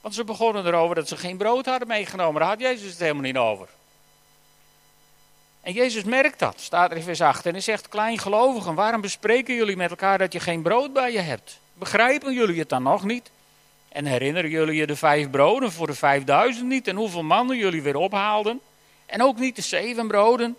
Want 0.00 0.14
ze 0.14 0.24
begonnen 0.24 0.66
erover 0.66 0.94
dat 0.94 1.08
ze 1.08 1.16
geen 1.16 1.36
brood 1.36 1.66
hadden 1.66 1.88
meegenomen. 1.88 2.40
Daar 2.40 2.50
had 2.50 2.60
Jezus 2.60 2.90
het 2.90 2.98
helemaal 2.98 3.22
niet 3.22 3.36
over. 3.36 3.68
En 5.62 5.72
Jezus 5.72 6.04
merkt 6.04 6.38
dat, 6.38 6.60
staat 6.60 6.90
er 6.90 6.96
in 6.96 7.02
vers 7.02 7.20
8. 7.20 7.46
En 7.46 7.52
hij 7.52 7.60
zegt, 7.60 7.88
kleingelovigen, 7.88 8.74
waarom 8.74 9.00
bespreken 9.00 9.54
jullie 9.54 9.76
met 9.76 9.90
elkaar 9.90 10.18
dat 10.18 10.32
je 10.32 10.40
geen 10.40 10.62
brood 10.62 10.92
bij 10.92 11.12
je 11.12 11.18
hebt? 11.18 11.60
Begrijpen 11.74 12.32
jullie 12.32 12.58
het 12.58 12.68
dan 12.68 12.82
nog 12.82 13.04
niet? 13.04 13.30
En 13.88 14.04
herinneren 14.04 14.50
jullie 14.50 14.74
je 14.74 14.86
de 14.86 14.96
vijf 14.96 15.30
broden 15.30 15.72
voor 15.72 15.86
de 15.86 15.94
vijfduizend 15.94 16.66
niet 16.66 16.88
en 16.88 16.96
hoeveel 16.96 17.22
mannen 17.22 17.56
jullie 17.56 17.82
weer 17.82 17.96
ophaalden? 17.96 18.60
En 19.06 19.22
ook 19.22 19.38
niet 19.38 19.56
de 19.56 19.62
zeven 19.62 20.06
broden 20.06 20.56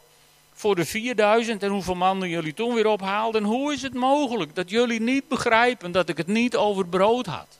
voor 0.54 0.76
de 0.76 0.86
vierduizend 0.86 1.64
en 1.64 1.70
hoeveel 1.70 1.96
mannen 1.96 2.30
jullie 2.30 2.54
toen 2.54 2.74
weer 2.74 2.88
ophaalden? 2.88 3.44
Hoe 3.44 3.74
is 3.74 3.82
het 3.82 3.94
mogelijk 3.94 4.56
dat 4.56 4.70
jullie 4.70 5.02
niet 5.02 5.28
begrijpen 5.28 5.92
dat 5.92 6.10
ik 6.10 6.18
het 6.18 6.28
niet 6.28 6.56
over 6.56 6.88
brood 6.88 7.26
had? 7.26 7.60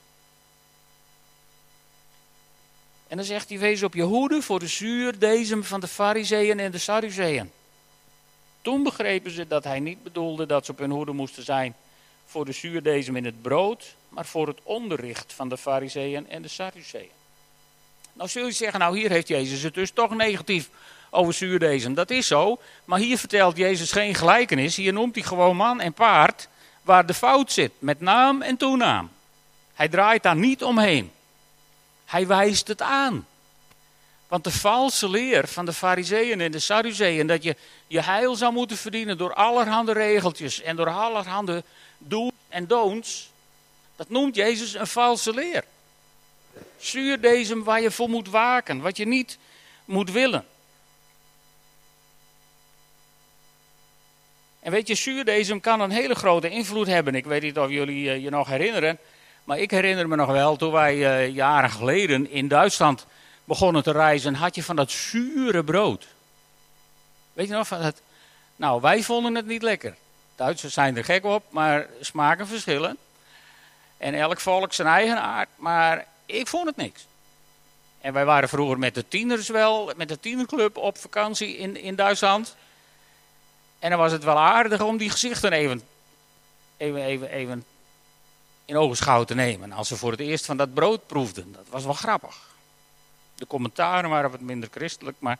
En 3.14 3.20
dan 3.20 3.28
zegt 3.28 3.48
hij, 3.48 3.58
wees 3.58 3.82
op 3.82 3.94
je 3.94 4.02
hoede 4.02 4.42
voor 4.42 4.58
de 4.58 4.66
zuurdezem 4.66 5.64
van 5.64 5.80
de 5.80 5.88
fariseeën 5.88 6.60
en 6.60 6.70
de 6.70 6.78
sadduceeën. 6.78 7.50
Toen 8.62 8.82
begrepen 8.82 9.30
ze 9.30 9.46
dat 9.46 9.64
hij 9.64 9.80
niet 9.80 10.02
bedoelde 10.02 10.46
dat 10.46 10.64
ze 10.64 10.70
op 10.70 10.78
hun 10.78 10.90
hoede 10.90 11.12
moesten 11.12 11.42
zijn 11.42 11.74
voor 12.26 12.44
de 12.44 12.52
zuurdezem 12.52 13.16
in 13.16 13.24
het 13.24 13.42
brood, 13.42 13.94
maar 14.08 14.26
voor 14.26 14.46
het 14.46 14.58
onderricht 14.62 15.32
van 15.32 15.48
de 15.48 15.56
fariseeën 15.56 16.28
en 16.28 16.42
de 16.42 16.48
sadduceeën. 16.48 17.10
Nou 18.12 18.28
zul 18.28 18.46
je 18.46 18.52
zeggen, 18.52 18.80
nou 18.80 18.98
hier 18.98 19.10
heeft 19.10 19.28
Jezus 19.28 19.62
het 19.62 19.74
dus 19.74 19.90
toch 19.90 20.14
negatief 20.14 20.70
over 21.10 21.34
zuurdezem. 21.34 21.94
Dat 21.94 22.10
is 22.10 22.26
zo, 22.26 22.58
maar 22.84 22.98
hier 22.98 23.18
vertelt 23.18 23.56
Jezus 23.56 23.92
geen 23.92 24.14
gelijkenis. 24.14 24.76
Hier 24.76 24.92
noemt 24.92 25.14
hij 25.14 25.24
gewoon 25.24 25.56
man 25.56 25.80
en 25.80 25.92
paard 25.92 26.48
waar 26.82 27.06
de 27.06 27.14
fout 27.14 27.52
zit, 27.52 27.72
met 27.78 28.00
naam 28.00 28.42
en 28.42 28.56
toenaam. 28.56 29.10
Hij 29.74 29.88
draait 29.88 30.22
daar 30.22 30.36
niet 30.36 30.64
omheen. 30.64 31.12
Hij 32.14 32.26
wijst 32.26 32.68
het 32.68 32.82
aan. 32.82 33.26
Want 34.28 34.44
de 34.44 34.50
valse 34.50 35.08
leer 35.08 35.48
van 35.48 35.64
de 35.64 35.72
fariseeën 35.72 36.40
en 36.40 36.50
de 36.50 36.58
sadduceeën, 36.58 37.26
dat 37.26 37.42
je 37.42 37.56
je 37.86 38.00
heil 38.00 38.34
zou 38.34 38.52
moeten 38.52 38.76
verdienen 38.76 39.18
door 39.18 39.34
allerhande 39.34 39.92
regeltjes 39.92 40.60
en 40.60 40.76
door 40.76 40.88
allerhande 40.88 41.64
do's 41.98 42.30
en 42.48 42.66
don'ts, 42.66 43.30
dat 43.96 44.08
noemt 44.08 44.34
Jezus 44.34 44.74
een 44.74 44.86
valse 44.86 45.34
leer. 45.34 45.64
deze 47.20 47.62
waar 47.62 47.80
je 47.80 47.90
voor 47.90 48.08
moet 48.08 48.28
waken, 48.28 48.80
wat 48.80 48.96
je 48.96 49.06
niet 49.06 49.38
moet 49.84 50.10
willen. 50.10 50.46
En 54.60 54.72
weet 54.72 54.88
je, 54.88 54.94
zuurdesem 54.94 55.60
kan 55.60 55.80
een 55.80 55.90
hele 55.90 56.14
grote 56.14 56.50
invloed 56.50 56.86
hebben. 56.86 57.14
Ik 57.14 57.24
weet 57.24 57.42
niet 57.42 57.58
of 57.58 57.70
jullie 57.70 58.20
je 58.20 58.30
nog 58.30 58.48
herinneren. 58.48 58.98
Maar 59.44 59.58
ik 59.58 59.70
herinner 59.70 60.08
me 60.08 60.16
nog 60.16 60.30
wel, 60.30 60.56
toen 60.56 60.72
wij 60.72 60.96
uh, 60.96 61.34
jaren 61.34 61.70
geleden 61.70 62.30
in 62.30 62.48
Duitsland 62.48 63.06
begonnen 63.44 63.82
te 63.82 63.92
reizen, 63.92 64.34
had 64.34 64.54
je 64.54 64.62
van 64.62 64.76
dat 64.76 64.90
zure 64.90 65.64
brood. 65.64 66.06
Weet 67.32 67.48
je 67.48 67.54
nog 67.54 67.66
van 67.66 67.82
dat? 67.82 68.00
Nou, 68.56 68.80
wij 68.80 69.02
vonden 69.02 69.34
het 69.34 69.46
niet 69.46 69.62
lekker. 69.62 69.96
Duitsers 70.36 70.74
zijn 70.74 70.96
er 70.96 71.04
gek 71.04 71.24
op, 71.24 71.44
maar 71.50 71.86
smaken 72.00 72.46
verschillen. 72.46 72.96
En 73.96 74.14
elk 74.14 74.40
volk 74.40 74.72
zijn 74.72 74.88
eigen 74.88 75.20
aard, 75.20 75.48
maar 75.56 76.06
ik 76.26 76.46
vond 76.46 76.66
het 76.66 76.76
niks. 76.76 77.06
En 78.00 78.12
wij 78.12 78.24
waren 78.24 78.48
vroeger 78.48 78.78
met 78.78 78.94
de 78.94 79.08
tieners 79.08 79.48
wel, 79.48 79.92
met 79.96 80.08
de 80.08 80.20
tienerclub 80.20 80.76
op 80.76 80.98
vakantie 80.98 81.56
in, 81.56 81.76
in 81.76 81.94
Duitsland. 81.94 82.56
En 83.78 83.90
dan 83.90 83.98
was 83.98 84.12
het 84.12 84.24
wel 84.24 84.38
aardig 84.38 84.80
om 84.80 84.96
die 84.96 85.10
gezichten 85.10 85.52
even, 85.52 85.82
even, 86.76 87.02
even, 87.02 87.30
even 87.30 87.64
in 88.64 88.76
ogenschouw 88.76 89.24
te 89.24 89.34
nemen. 89.34 89.72
Als 89.72 89.88
ze 89.88 89.96
voor 89.96 90.10
het 90.10 90.20
eerst 90.20 90.46
van 90.46 90.56
dat 90.56 90.74
brood 90.74 91.06
proefden. 91.06 91.52
Dat 91.52 91.66
was 91.68 91.84
wel 91.84 91.92
grappig. 91.92 92.36
De 93.34 93.46
commentaren 93.46 94.10
waren 94.10 94.30
wat 94.30 94.40
minder 94.40 94.68
christelijk, 94.72 95.16
maar. 95.18 95.38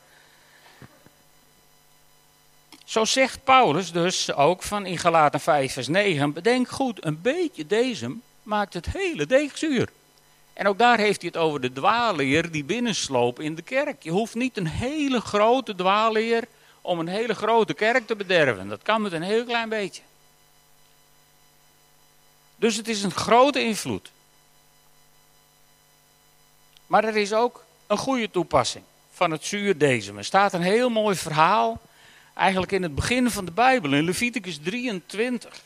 Zo 2.84 3.04
zegt 3.04 3.44
Paulus 3.44 3.92
dus 3.92 4.32
ook 4.32 4.62
van 4.62 4.86
in 4.86 4.98
Galaten 4.98 5.40
5 5.40 5.72
vers 5.72 5.88
9, 5.88 6.32
bedenk 6.32 6.68
goed, 6.68 7.04
een 7.04 7.20
beetje 7.20 7.66
deze 7.66 8.16
maakt 8.42 8.74
het 8.74 8.86
hele 8.86 9.26
deeg 9.26 9.58
zuur. 9.58 9.88
En 10.52 10.66
ook 10.66 10.78
daar 10.78 10.98
heeft 10.98 11.20
hij 11.20 11.30
het 11.32 11.42
over 11.42 11.60
de 11.60 11.72
dwaalleer 11.72 12.50
die 12.50 12.64
binnensloop 12.64 13.40
in 13.40 13.54
de 13.54 13.62
kerk. 13.62 14.02
Je 14.02 14.10
hoeft 14.10 14.34
niet 14.34 14.56
een 14.56 14.66
hele 14.66 15.20
grote 15.20 15.74
dwaalleer 15.74 16.44
om 16.80 16.98
een 16.98 17.08
hele 17.08 17.34
grote 17.34 17.74
kerk 17.74 18.06
te 18.06 18.16
bederven. 18.16 18.68
Dat 18.68 18.82
kan 18.82 19.02
met 19.02 19.12
een 19.12 19.22
heel 19.22 19.44
klein 19.44 19.68
beetje. 19.68 20.02
Dus 22.56 22.76
het 22.76 22.88
is 22.88 23.02
een 23.02 23.10
grote 23.14 23.64
invloed. 23.64 24.10
Maar 26.86 27.04
er 27.04 27.16
is 27.16 27.32
ook 27.32 27.64
een 27.86 27.96
goede 27.96 28.30
toepassing 28.30 28.84
van 29.12 29.30
het 29.30 29.44
zuurdezem. 29.44 30.18
Er 30.18 30.24
staat 30.24 30.52
een 30.52 30.62
heel 30.62 30.90
mooi 30.90 31.16
verhaal, 31.16 31.80
eigenlijk 32.34 32.72
in 32.72 32.82
het 32.82 32.94
begin 32.94 33.30
van 33.30 33.44
de 33.44 33.50
Bijbel, 33.50 33.92
in 33.92 34.04
Leviticus 34.04 34.58
23. 34.62 35.62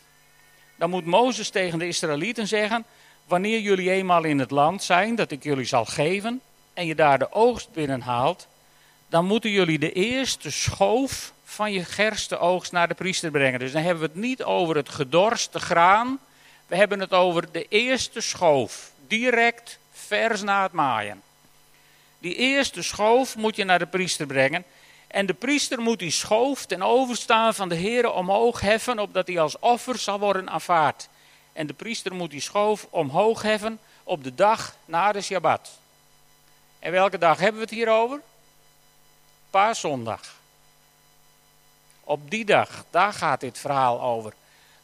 Dan 0.77 0.91
moet 0.91 1.05
Mozes 1.05 1.51
tegen 1.51 1.79
de 1.79 1.87
Israëlieten 1.87 2.49
zeggen: 2.49 2.85
Wanneer 3.25 3.61
jullie 3.61 3.91
eenmaal 3.91 4.25
in 4.25 4.39
het 4.39 4.51
land 4.51 4.83
zijn, 4.83 5.15
dat 5.15 5.31
ik 5.31 5.43
jullie 5.43 5.65
zal 5.65 5.85
geven, 5.85 6.41
en 6.75 6.87
je 6.87 6.95
daar 6.95 7.19
de 7.19 7.33
oogst 7.33 7.73
binnenhaalt, 7.73 8.47
dan 9.09 9.25
moeten 9.25 9.51
jullie 9.51 9.79
de 9.79 9.93
eerste 9.93 10.51
schoof 10.51 11.33
van 11.45 11.73
je 11.73 11.85
gerstenoogst 11.85 12.73
naar 12.73 12.89
de 12.89 12.95
priester 12.95 13.31
brengen. 13.31 13.59
Dus 13.59 13.73
dan 13.73 13.83
hebben 13.83 14.03
we 14.03 14.09
het 14.13 14.21
niet 14.21 14.43
over 14.43 14.77
het 14.77 14.89
gedorste 14.89 15.61
graan, 15.61 16.19
we 16.69 16.77
hebben 16.77 17.01
het 17.01 17.13
over 17.13 17.53
de 17.53 17.67
eerste 17.69 18.21
schoof, 18.21 18.93
direct 19.07 19.79
vers 19.93 20.43
na 20.43 20.63
het 20.63 20.73
maaien. 20.73 21.23
Die 22.19 22.35
eerste 22.35 22.83
schoof 22.83 23.37
moet 23.37 23.57
je 23.57 23.65
naar 23.65 23.79
de 23.79 23.87
priester 23.87 24.27
brengen. 24.27 24.65
En 25.07 25.27
de 25.27 25.35
priester 25.35 25.81
moet 25.81 25.99
die 25.99 26.11
schoof 26.11 26.67
ten 26.67 26.83
overstaan 26.83 27.55
van 27.55 27.69
de 27.69 27.75
Heer 27.75 28.13
omhoog 28.13 28.61
heffen, 28.61 28.99
opdat 28.99 29.27
hij 29.27 29.41
als 29.41 29.59
offer 29.59 29.99
zal 29.99 30.19
worden 30.19 30.51
aanvaard. 30.51 31.09
En 31.53 31.67
de 31.67 31.73
priester 31.73 32.15
moet 32.15 32.31
die 32.31 32.41
schoof 32.41 32.87
omhoog 32.91 33.43
heffen 33.43 33.79
op 34.05 34.25
de 34.25 34.35
dag 34.35 34.77
na 34.85 35.13
de 35.13 35.21
Shabbat. 35.21 35.71
En 36.79 36.93
welke 36.93 37.19
dag 37.19 37.39
hebben 37.39 37.61
we 37.61 37.67
het 37.67 37.75
hier 37.75 37.89
over? 37.89 38.21
Paaszondag. 39.51 40.37
Op 42.05 42.31
die 42.31 42.45
dag, 42.45 42.85
daar 42.91 43.13
gaat 43.13 43.41
dit 43.41 43.59
verhaal 43.59 44.01
over. 44.01 44.33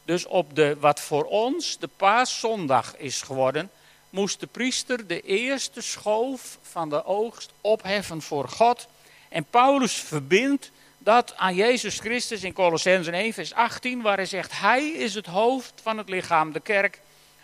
Dus 0.05 0.25
op 0.25 0.55
de, 0.55 0.77
wat 0.79 0.99
voor 0.99 1.23
ons 1.23 1.77
de 1.79 1.89
paaszondag 1.97 2.97
is 2.97 3.21
geworden, 3.21 3.71
moest 4.09 4.39
de 4.39 4.47
priester 4.47 5.07
de 5.07 5.21
eerste 5.21 5.81
schoof 5.81 6.57
van 6.61 6.89
de 6.89 7.05
oogst 7.05 7.51
opheffen 7.61 8.21
voor 8.21 8.49
God. 8.49 8.87
En 9.29 9.45
Paulus 9.49 9.93
verbindt 9.93 10.71
dat 10.97 11.33
aan 11.37 11.55
Jezus 11.55 11.99
Christus 11.99 12.43
in 12.43 12.53
Colossensen 12.53 13.13
1 13.13 13.33
vers 13.33 13.53
18, 13.53 14.01
waar 14.01 14.17
hij 14.17 14.25
zegt, 14.25 14.59
hij 14.59 14.87
is 14.87 15.15
het 15.15 15.25
hoofd 15.25 15.73
van 15.81 15.97
het 15.97 16.09
lichaam, 16.09 16.51
de 16.51 16.59
kerk. 16.59 16.99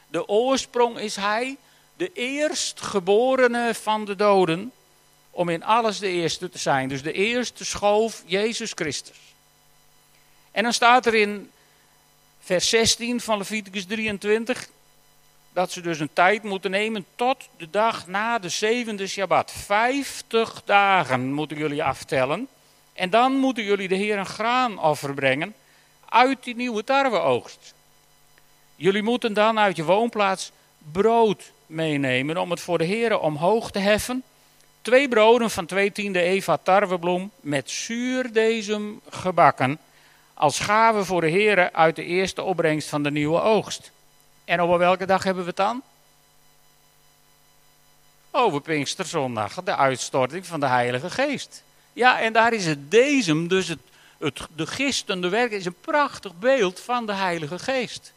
De 0.07 0.27
oorsprong 0.27 0.99
is 0.99 1.15
hij, 1.15 1.57
de 1.97 2.11
eerstgeborene 2.13 3.73
van 3.73 4.05
de 4.05 4.15
doden, 4.15 4.71
om 5.31 5.49
in 5.49 5.63
alles 5.63 5.99
de 5.99 6.07
eerste 6.07 6.49
te 6.49 6.57
zijn. 6.57 6.89
Dus 6.89 7.03
de 7.03 7.13
eerste 7.13 7.65
schoof, 7.65 8.23
Jezus 8.25 8.71
Christus. 8.75 9.17
En 10.51 10.63
dan 10.63 10.73
staat 10.73 11.05
er 11.05 11.15
in 11.15 11.51
vers 12.43 12.69
16 12.69 13.21
van 13.21 13.37
Leviticus 13.37 13.85
23, 13.85 14.67
dat 15.53 15.71
ze 15.71 15.81
dus 15.81 15.99
een 15.99 16.13
tijd 16.13 16.43
moeten 16.43 16.71
nemen 16.71 17.05
tot 17.15 17.49
de 17.57 17.69
dag 17.69 18.07
na 18.07 18.39
de 18.39 18.49
zevende 18.49 19.07
Shabbat. 19.07 19.51
Vijftig 19.51 20.61
dagen 20.65 21.33
moeten 21.33 21.57
jullie 21.57 21.83
aftellen. 21.83 22.47
En 22.93 23.09
dan 23.09 23.31
moeten 23.31 23.63
jullie 23.63 23.87
de 23.87 23.95
Heer 23.95 24.17
een 24.17 24.25
graanoffer 24.25 25.13
brengen 25.13 25.55
uit 26.09 26.43
die 26.43 26.55
nieuwe 26.55 26.83
tarweoogst. 26.83 27.73
Jullie 28.75 29.03
moeten 29.03 29.33
dan 29.33 29.59
uit 29.59 29.75
je 29.75 29.83
woonplaats 29.83 30.51
brood 30.91 31.51
meenemen 31.65 32.37
om 32.37 32.51
het 32.51 32.59
voor 32.59 32.77
de 32.77 32.83
Heer 32.83 33.19
omhoog 33.19 33.71
te 33.71 33.79
heffen. 33.79 34.23
Twee 34.81 35.07
broden 35.07 35.49
van 35.49 35.65
twee 35.65 35.91
tiende 35.91 36.21
eva 36.21 36.57
tarwebloem 36.57 37.31
met 37.39 37.69
zuurdezem 37.69 39.01
gebakken. 39.09 39.79
Als 40.41 40.59
gave 40.59 41.05
voor 41.05 41.21
de 41.21 41.29
Heer 41.29 41.71
uit 41.71 41.95
de 41.95 42.03
eerste 42.03 42.41
opbrengst 42.41 42.89
van 42.89 43.03
de 43.03 43.11
nieuwe 43.11 43.41
oogst. 43.41 43.91
En 44.45 44.61
over 44.61 44.77
welke 44.77 45.05
dag 45.05 45.23
hebben 45.23 45.43
we 45.43 45.49
het 45.49 45.57
dan? 45.57 45.81
Over 48.31 48.61
Pinksterzondag, 48.61 49.53
de 49.63 49.75
uitstorting 49.75 50.45
van 50.45 50.59
de 50.59 50.65
Heilige 50.65 51.09
Geest. 51.09 51.63
Ja, 51.93 52.19
en 52.19 52.33
daar 52.33 52.53
is 52.53 52.65
het 52.65 52.91
dezem, 52.91 53.47
dus 53.47 53.67
het, 53.67 53.79
het, 54.19 54.47
de 54.55 54.67
gistende 54.67 55.29
werk, 55.29 55.51
is 55.51 55.65
een 55.65 55.79
prachtig 55.81 56.39
beeld 56.39 56.79
van 56.79 57.05
de 57.05 57.13
Heilige 57.13 57.59
Geest. 57.59 58.13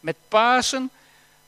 Met 0.00 0.16
Pasen 0.28 0.90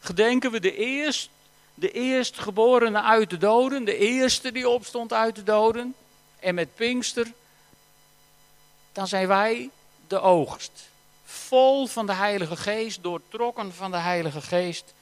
gedenken 0.00 0.50
we 0.50 0.60
de 0.60 0.76
eerst, 0.76 1.30
de 1.74 1.90
eerstgeborene 1.90 3.02
uit 3.02 3.30
de 3.30 3.38
doden, 3.38 3.84
de 3.84 3.96
eerste 3.96 4.52
die 4.52 4.68
opstond 4.68 5.12
uit 5.12 5.34
de 5.34 5.42
doden. 5.42 5.94
En 6.40 6.54
met 6.54 6.74
Pinkster, 6.74 7.26
dan 8.92 9.06
zijn 9.06 9.28
wij 9.28 9.70
de 10.12 10.20
oogst 10.20 10.90
vol 11.24 11.86
van 11.86 12.06
de 12.06 12.12
Heilige 12.12 12.56
Geest, 12.56 13.02
doortrokken 13.02 13.74
van 13.74 13.90
de 13.90 13.96
Heilige 13.96 14.40
Geest, 14.40 14.94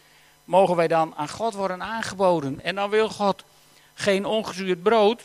mogen 0.44 0.76
wij 0.76 0.88
dan 0.88 1.14
aan 1.16 1.28
God 1.28 1.54
worden 1.54 1.82
aangeboden. 1.82 2.60
En 2.60 2.74
dan 2.74 2.90
wil 2.90 3.08
God 3.08 3.44
geen 3.94 4.24
ongezuurd 4.24 4.82
brood, 4.82 5.22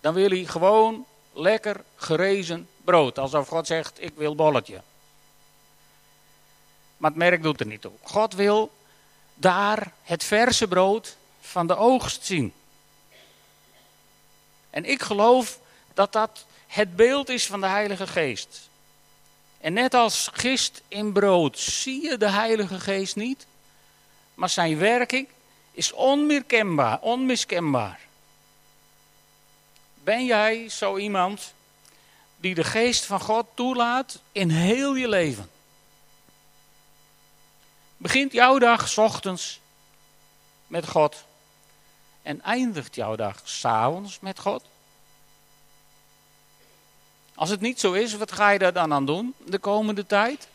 dan 0.00 0.14
wil 0.14 0.28
hij 0.28 0.44
gewoon 0.44 1.06
lekker 1.32 1.84
gerezen 1.96 2.68
brood. 2.84 3.18
Alsof 3.18 3.48
God 3.48 3.66
zegt, 3.66 4.02
ik 4.02 4.12
wil 4.14 4.34
bolletje. 4.34 4.82
Maar 6.96 7.10
het 7.10 7.18
merk 7.18 7.42
doet 7.42 7.60
er 7.60 7.66
niet 7.66 7.80
toe. 7.80 7.92
God 8.02 8.34
wil 8.34 8.70
daar 9.34 9.92
het 10.02 10.24
verse 10.24 10.68
brood 10.68 11.16
van 11.40 11.66
de 11.66 11.76
oogst 11.76 12.24
zien. 12.24 12.52
En 14.70 14.84
ik 14.84 15.02
geloof 15.02 15.58
dat 15.94 16.12
dat 16.12 16.44
het 16.70 16.96
beeld 16.96 17.28
is 17.28 17.46
van 17.46 17.60
de 17.60 17.66
Heilige 17.66 18.06
Geest. 18.06 18.68
En 19.60 19.72
net 19.72 19.94
als 19.94 20.28
gist 20.32 20.82
in 20.88 21.12
brood 21.12 21.58
zie 21.58 22.02
je 22.02 22.16
de 22.16 22.30
Heilige 22.30 22.80
Geest 22.80 23.16
niet, 23.16 23.46
maar 24.34 24.48
zijn 24.48 24.78
werking 24.78 25.28
is 25.72 25.92
onmiskenbaar, 25.92 27.00
onmiskenbaar. 27.00 28.00
Ben 30.04 30.24
jij 30.24 30.68
zo 30.68 30.96
iemand 30.96 31.54
die 32.36 32.54
de 32.54 32.64
geest 32.64 33.04
van 33.04 33.20
God 33.20 33.46
toelaat 33.54 34.20
in 34.32 34.50
heel 34.50 34.94
je 34.94 35.08
leven? 35.08 35.50
Begint 37.96 38.32
jouw 38.32 38.58
dag 38.58 38.88
s 38.88 38.98
ochtends 38.98 39.60
met 40.66 40.88
God 40.88 41.24
en 42.22 42.42
eindigt 42.42 42.94
jouw 42.94 43.16
dag 43.16 43.40
s'avonds 43.44 44.20
met 44.20 44.38
God? 44.38 44.69
Als 47.40 47.50
het 47.50 47.60
niet 47.60 47.80
zo 47.80 47.92
is, 47.92 48.14
wat 48.14 48.32
ga 48.32 48.50
je 48.50 48.58
daar 48.58 48.72
dan 48.72 48.92
aan 48.92 49.06
doen 49.06 49.34
de 49.46 49.58
komende 49.58 50.06
tijd? 50.06 50.48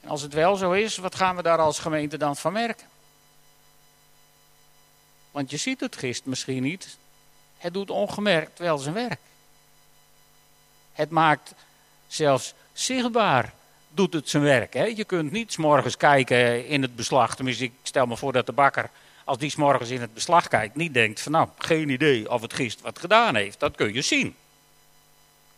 En 0.00 0.08
als 0.08 0.22
het 0.22 0.32
wel 0.32 0.56
zo 0.56 0.72
is, 0.72 0.96
wat 0.96 1.14
gaan 1.14 1.36
we 1.36 1.42
daar 1.42 1.58
als 1.58 1.78
gemeente 1.78 2.16
dan 2.16 2.36
van 2.36 2.52
merken? 2.52 2.86
Want 5.30 5.50
je 5.50 5.56
ziet 5.56 5.80
het 5.80 5.96
gist 5.96 6.24
misschien 6.24 6.62
niet. 6.62 6.98
Het 7.58 7.74
doet 7.74 7.90
ongemerkt 7.90 8.58
wel 8.58 8.78
zijn 8.78 8.94
werk. 8.94 9.20
Het 10.92 11.10
maakt 11.10 11.54
zelfs 12.06 12.54
zichtbaar 12.72 13.54
doet 13.88 14.12
het 14.12 14.28
zijn 14.28 14.42
werk. 14.42 14.74
Hè? 14.74 14.84
Je 14.84 15.04
kunt 15.04 15.32
niet 15.32 15.52
s 15.52 15.56
morgens 15.56 15.96
kijken 15.96 16.66
in 16.66 16.82
het 16.82 16.96
beslag. 16.96 17.36
Tenminste, 17.36 17.64
ik 17.64 17.72
stel 17.82 18.06
me 18.06 18.16
voor 18.16 18.32
dat 18.32 18.46
de 18.46 18.52
bakker 18.52 18.90
als 19.26 19.38
die 19.38 19.50
s'morgens 19.50 19.90
in 19.90 20.00
het 20.00 20.14
beslag 20.14 20.48
kijkt, 20.48 20.76
niet 20.76 20.94
denkt 20.94 21.20
van 21.20 21.32
nou, 21.32 21.48
geen 21.58 21.88
idee 21.88 22.30
of 22.30 22.40
het 22.40 22.54
gist 22.54 22.80
wat 22.80 22.98
gedaan 22.98 23.34
heeft. 23.34 23.60
Dat 23.60 23.76
kun 23.76 23.94
je 23.94 24.02
zien. 24.02 24.34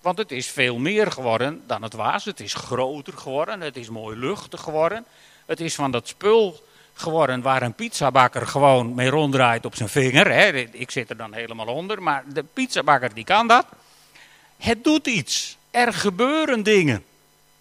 Want 0.00 0.18
het 0.18 0.33
is 0.33 0.46
veel 0.46 0.78
meer 0.78 1.12
geworden 1.12 1.62
dan 1.66 1.83
het 1.83 1.92
was. 1.92 2.24
Het 2.24 2.40
is 2.40 2.54
groter 2.54 3.12
geworden, 3.12 3.61
het 3.61 3.76
is 3.76 3.88
mooi 3.88 4.16
luchtig 4.16 4.61
geworden. 4.61 5.04
Het 5.46 5.61
is 5.61 5.74
van 5.74 5.90
dat 5.90 6.09
spul 6.09 6.62
geworden 6.94 7.42
waar 7.42 7.62
een 7.62 7.74
pizzabakker 7.74 8.46
gewoon 8.46 8.94
mee 8.94 9.09
ronddraait 9.09 9.64
op 9.64 9.76
zijn 9.76 9.88
vinger. 9.88 10.33
Hè. 10.33 10.48
Ik 10.57 10.90
zit 10.90 11.11
er 11.11 11.16
dan 11.16 11.33
helemaal 11.33 11.66
onder, 11.66 12.02
maar 12.02 12.24
de 12.33 12.44
pizzabakker 12.52 13.14
die 13.14 13.24
kan 13.24 13.46
dat. 13.46 13.66
Het 14.57 14.85
doet 14.85 15.07
iets. 15.07 15.57
Er 15.70 15.92
gebeuren 15.92 16.62
dingen. 16.62 17.04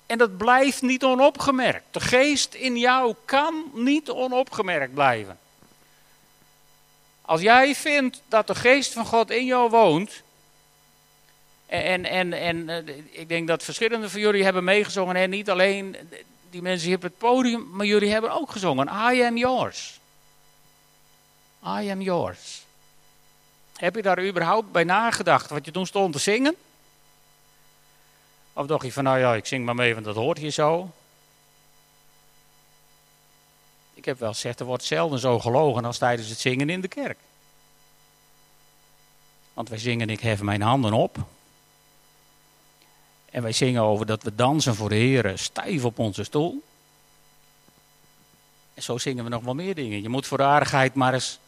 En 0.05 0.17
dat 0.17 0.37
blijft 0.37 0.81
niet 0.81 1.03
onopgemerkt. 1.03 1.85
De 1.91 1.99
geest 1.99 2.53
in 2.53 2.77
jou 2.77 3.15
kan 3.25 3.71
niet 3.73 4.09
onopgemerkt 4.09 4.93
blijven. 4.93 5.37
Als 7.27 7.41
jij 7.41 7.75
vindt 7.75 8.21
dat 8.27 8.47
de 8.47 8.55
geest 8.55 8.93
van 8.93 9.05
God 9.05 9.31
in 9.31 9.45
jou 9.45 9.69
woont. 9.69 10.23
En, 11.65 12.05
en, 12.05 12.33
en 12.33 12.69
eh, 12.69 12.95
ik 13.09 13.27
denk 13.27 13.47
dat 13.47 13.63
verschillende 13.63 14.09
van 14.09 14.19
jullie 14.19 14.43
hebben 14.43 14.63
meegezongen. 14.63 15.15
En 15.15 15.29
niet 15.29 15.49
alleen 15.49 15.97
die 16.49 16.61
mensen 16.61 16.87
hier 16.87 16.95
op 16.95 17.01
het 17.01 17.17
podium, 17.17 17.67
maar 17.71 17.85
jullie 17.85 18.11
hebben 18.11 18.31
ook 18.31 18.51
gezongen. 18.51 18.87
I 18.87 19.21
am 19.21 19.37
yours. 19.37 19.99
I 21.63 21.89
am 21.89 22.01
yours. 22.01 22.65
Heb 23.75 23.95
je 23.95 24.01
daar 24.01 24.23
überhaupt 24.23 24.71
bij 24.71 24.83
nagedacht 24.83 25.49
wat 25.49 25.65
je 25.65 25.71
toen 25.71 25.85
stond 25.85 26.13
te 26.13 26.19
zingen? 26.19 26.55
Of 28.53 28.65
dacht 28.65 28.85
je 28.85 28.91
van, 28.91 29.03
nou 29.03 29.19
ja, 29.19 29.35
ik 29.35 29.45
zing 29.45 29.65
maar 29.65 29.75
mee, 29.75 29.93
want 29.93 30.05
dat 30.05 30.15
hoort 30.15 30.37
hier 30.37 30.51
zo. 30.51 30.91
Ik 33.93 33.96
heb 34.07 34.19
wel 34.19 34.33
gezegd, 34.33 34.59
er 34.59 34.65
wordt 34.65 34.83
zelden 34.83 35.19
zo 35.19 35.39
gelogen 35.39 35.85
als 35.85 35.97
tijdens 35.97 36.29
het 36.29 36.39
zingen 36.39 36.69
in 36.69 36.81
de 36.81 36.87
kerk. 36.87 37.17
Want 39.53 39.69
wij 39.69 39.77
zingen, 39.77 40.09
ik 40.09 40.19
hef 40.19 40.41
mijn 40.41 40.61
handen 40.61 40.93
op. 40.93 41.17
En 43.31 43.41
wij 43.41 43.51
zingen 43.51 43.81
over 43.81 44.05
dat 44.05 44.23
we 44.23 44.35
dansen 44.35 44.75
voor 44.75 44.89
de 44.89 44.95
Heer 44.95 45.37
stijf 45.37 45.85
op 45.85 45.99
onze 45.99 46.23
stoel. 46.23 46.63
En 48.73 48.83
zo 48.83 48.97
zingen 48.97 49.23
we 49.23 49.29
nog 49.29 49.43
wel 49.43 49.55
meer 49.55 49.75
dingen. 49.75 50.01
Je 50.01 50.09
moet 50.09 50.27
voor 50.27 50.37
de 50.37 50.43
aardigheid 50.43 50.93
maar 50.93 51.13
eens 51.13 51.39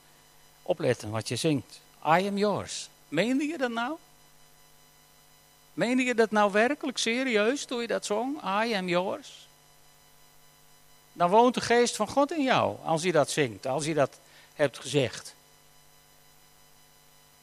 opletten 0.62 1.10
wat 1.10 1.28
je 1.28 1.36
zingt. 1.36 1.82
I 2.06 2.28
am 2.28 2.38
yours. 2.38 2.90
Meende 3.08 3.44
je 3.44 3.58
dat 3.58 3.72
nou? 3.72 3.98
Meende 5.74 6.04
je 6.04 6.16
dat 6.16 6.32
nou 6.32 6.52
werkelijk 6.52 6.98
serieus 6.98 7.66
toen 7.66 7.82
je 7.82 7.88
dat 7.88 8.06
zong? 8.06 8.42
I 8.42 8.74
am 8.74 8.88
yours. 8.88 9.49
Dan 11.20 11.30
woont 11.30 11.54
de 11.54 11.62
geest 11.62 11.96
van 11.96 12.08
God 12.08 12.32
in 12.32 12.44
jou 12.44 12.78
als 12.84 13.04
je 13.04 13.12
dat 13.12 13.30
zingt, 13.30 13.66
als 13.66 13.86
je 13.86 13.94
dat 13.94 14.20
hebt 14.54 14.80
gezegd. 14.80 15.36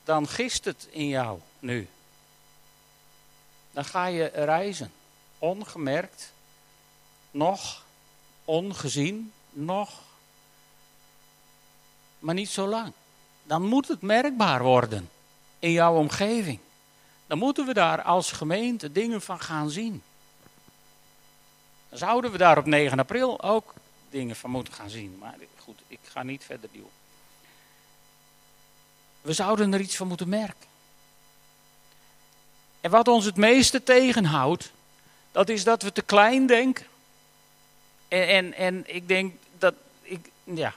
Dan 0.05 0.29
gist 0.29 0.65
het 0.65 0.87
in 0.91 1.09
jou 1.09 1.41
nu. 1.59 1.89
Dan 3.71 3.85
ga 3.85 4.07
je 4.07 4.25
reizen, 4.35 4.93
ongemerkt, 5.39 6.33
nog 7.31 7.85
ongezien, 8.45 9.33
nog, 9.51 10.03
maar 12.19 12.35
niet 12.35 12.51
zo 12.51 12.67
lang. 12.67 12.93
Dan 13.43 13.63
moet 13.63 13.89
het 13.89 14.03
merkbaar 14.03 14.63
worden 14.63 15.11
in 15.59 15.71
jouw 15.71 15.95
omgeving. 15.95 16.59
Dan 17.27 17.39
moeten 17.39 17.67
we 17.67 17.75
daar 17.75 18.03
als 18.03 18.33
gemeente 18.33 18.93
dingen 18.93 19.23
van 19.23 19.41
gaan 19.41 19.71
zien. 19.71 20.03
Zouden 21.97 22.31
we 22.31 22.39
daar 22.39 22.59
op 22.59 22.67
9 22.67 22.99
april 22.99 23.43
ook 23.43 23.75
dingen 24.11 24.37
van 24.37 24.51
moeten 24.51 24.73
gaan 24.73 24.91
zien. 24.91 25.17
Maar 25.19 25.35
goed, 25.59 25.79
ik 25.87 25.99
ga 26.03 26.23
niet 26.23 26.45
verder 26.45 26.69
duwen. 26.73 26.91
We 29.21 29.33
zouden 29.33 29.73
er 29.73 29.81
iets 29.81 29.97
van 29.97 30.09
moeten 30.09 30.29
merken. 30.29 30.67
En 32.81 32.91
wat 32.91 33.09
ons 33.09 33.25
het 33.25 33.37
meeste 33.37 33.83
tegenhoudt, 33.83 34.71
dat 35.33 35.49
is 35.49 35.65
dat 35.65 35.83
we 35.83 35.93
te 35.93 36.03
klein 36.03 36.47
denken. 36.47 36.87
En, 38.09 38.29
en, 38.29 38.55
en 38.55 38.95
ik 38.95 39.09
denk 39.09 39.35
dat, 39.59 39.75
ik, 40.03 40.31
ja, 40.45 40.75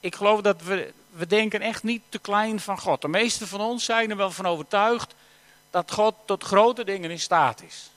ik 0.00 0.14
geloof 0.14 0.40
dat 0.40 0.62
we, 0.62 0.92
we 1.10 1.26
denken 1.26 1.60
echt 1.60 1.82
niet 1.82 2.02
te 2.08 2.18
klein 2.18 2.60
van 2.60 2.78
God. 2.78 3.00
De 3.00 3.08
meeste 3.08 3.46
van 3.46 3.60
ons 3.60 3.84
zijn 3.84 4.10
er 4.10 4.16
wel 4.16 4.30
van 4.30 4.46
overtuigd 4.46 5.14
dat 5.70 5.92
God 5.92 6.14
tot 6.24 6.44
grote 6.44 6.84
dingen 6.84 7.10
in 7.10 7.20
staat 7.20 7.62
is. 7.62 7.90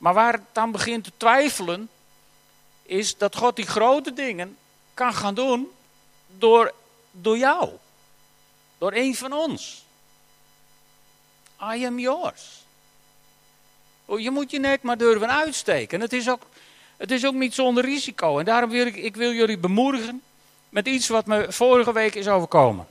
Maar 0.00 0.14
waar 0.14 0.32
het 0.32 0.42
dan 0.52 0.70
begint 0.70 1.04
te 1.04 1.12
twijfelen, 1.16 1.88
is 2.82 3.16
dat 3.16 3.36
God 3.36 3.56
die 3.56 3.66
grote 3.66 4.12
dingen 4.12 4.56
kan 4.94 5.14
gaan 5.14 5.34
doen 5.34 5.70
door, 6.38 6.74
door 7.10 7.38
jou. 7.38 7.70
Door 8.78 8.92
een 8.92 9.14
van 9.14 9.32
ons. 9.32 9.84
I 11.74 11.84
am 11.86 11.98
yours. 11.98 12.62
Oh, 14.04 14.20
je 14.20 14.30
moet 14.30 14.50
je 14.50 14.58
nek 14.58 14.82
maar 14.82 14.98
durven 14.98 15.30
uitsteken. 15.30 16.00
Het 16.00 16.12
is 16.12 16.30
ook, 16.30 16.42
het 16.96 17.10
is 17.10 17.26
ook 17.26 17.34
niet 17.34 17.54
zonder 17.54 17.84
risico. 17.84 18.38
En 18.38 18.44
daarom 18.44 18.70
wil 18.70 18.86
ik, 18.86 18.96
ik 18.96 19.16
wil 19.16 19.32
jullie 19.32 19.58
bemoedigen 19.58 20.22
met 20.68 20.86
iets 20.86 21.08
wat 21.08 21.26
me 21.26 21.52
vorige 21.52 21.92
week 21.92 22.14
is 22.14 22.28
overkomen. 22.28 22.86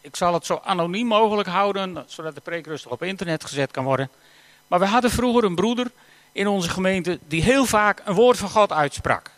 Ik 0.00 0.16
zal 0.16 0.34
het 0.34 0.46
zo 0.46 0.60
anoniem 0.64 1.06
mogelijk 1.06 1.48
houden, 1.48 2.04
zodat 2.06 2.34
de 2.34 2.40
preek 2.40 2.66
rustig 2.66 2.90
op 2.90 3.02
internet 3.02 3.44
gezet 3.44 3.70
kan 3.70 3.84
worden. 3.84 4.10
Maar 4.70 4.78
we 4.78 4.86
hadden 4.86 5.10
vroeger 5.10 5.44
een 5.44 5.54
broeder 5.54 5.90
in 6.32 6.46
onze 6.46 6.68
gemeente 6.68 7.18
die 7.26 7.42
heel 7.42 7.66
vaak 7.66 8.02
een 8.04 8.14
woord 8.14 8.38
van 8.38 8.50
God 8.50 8.72
uitsprak. 8.72 9.30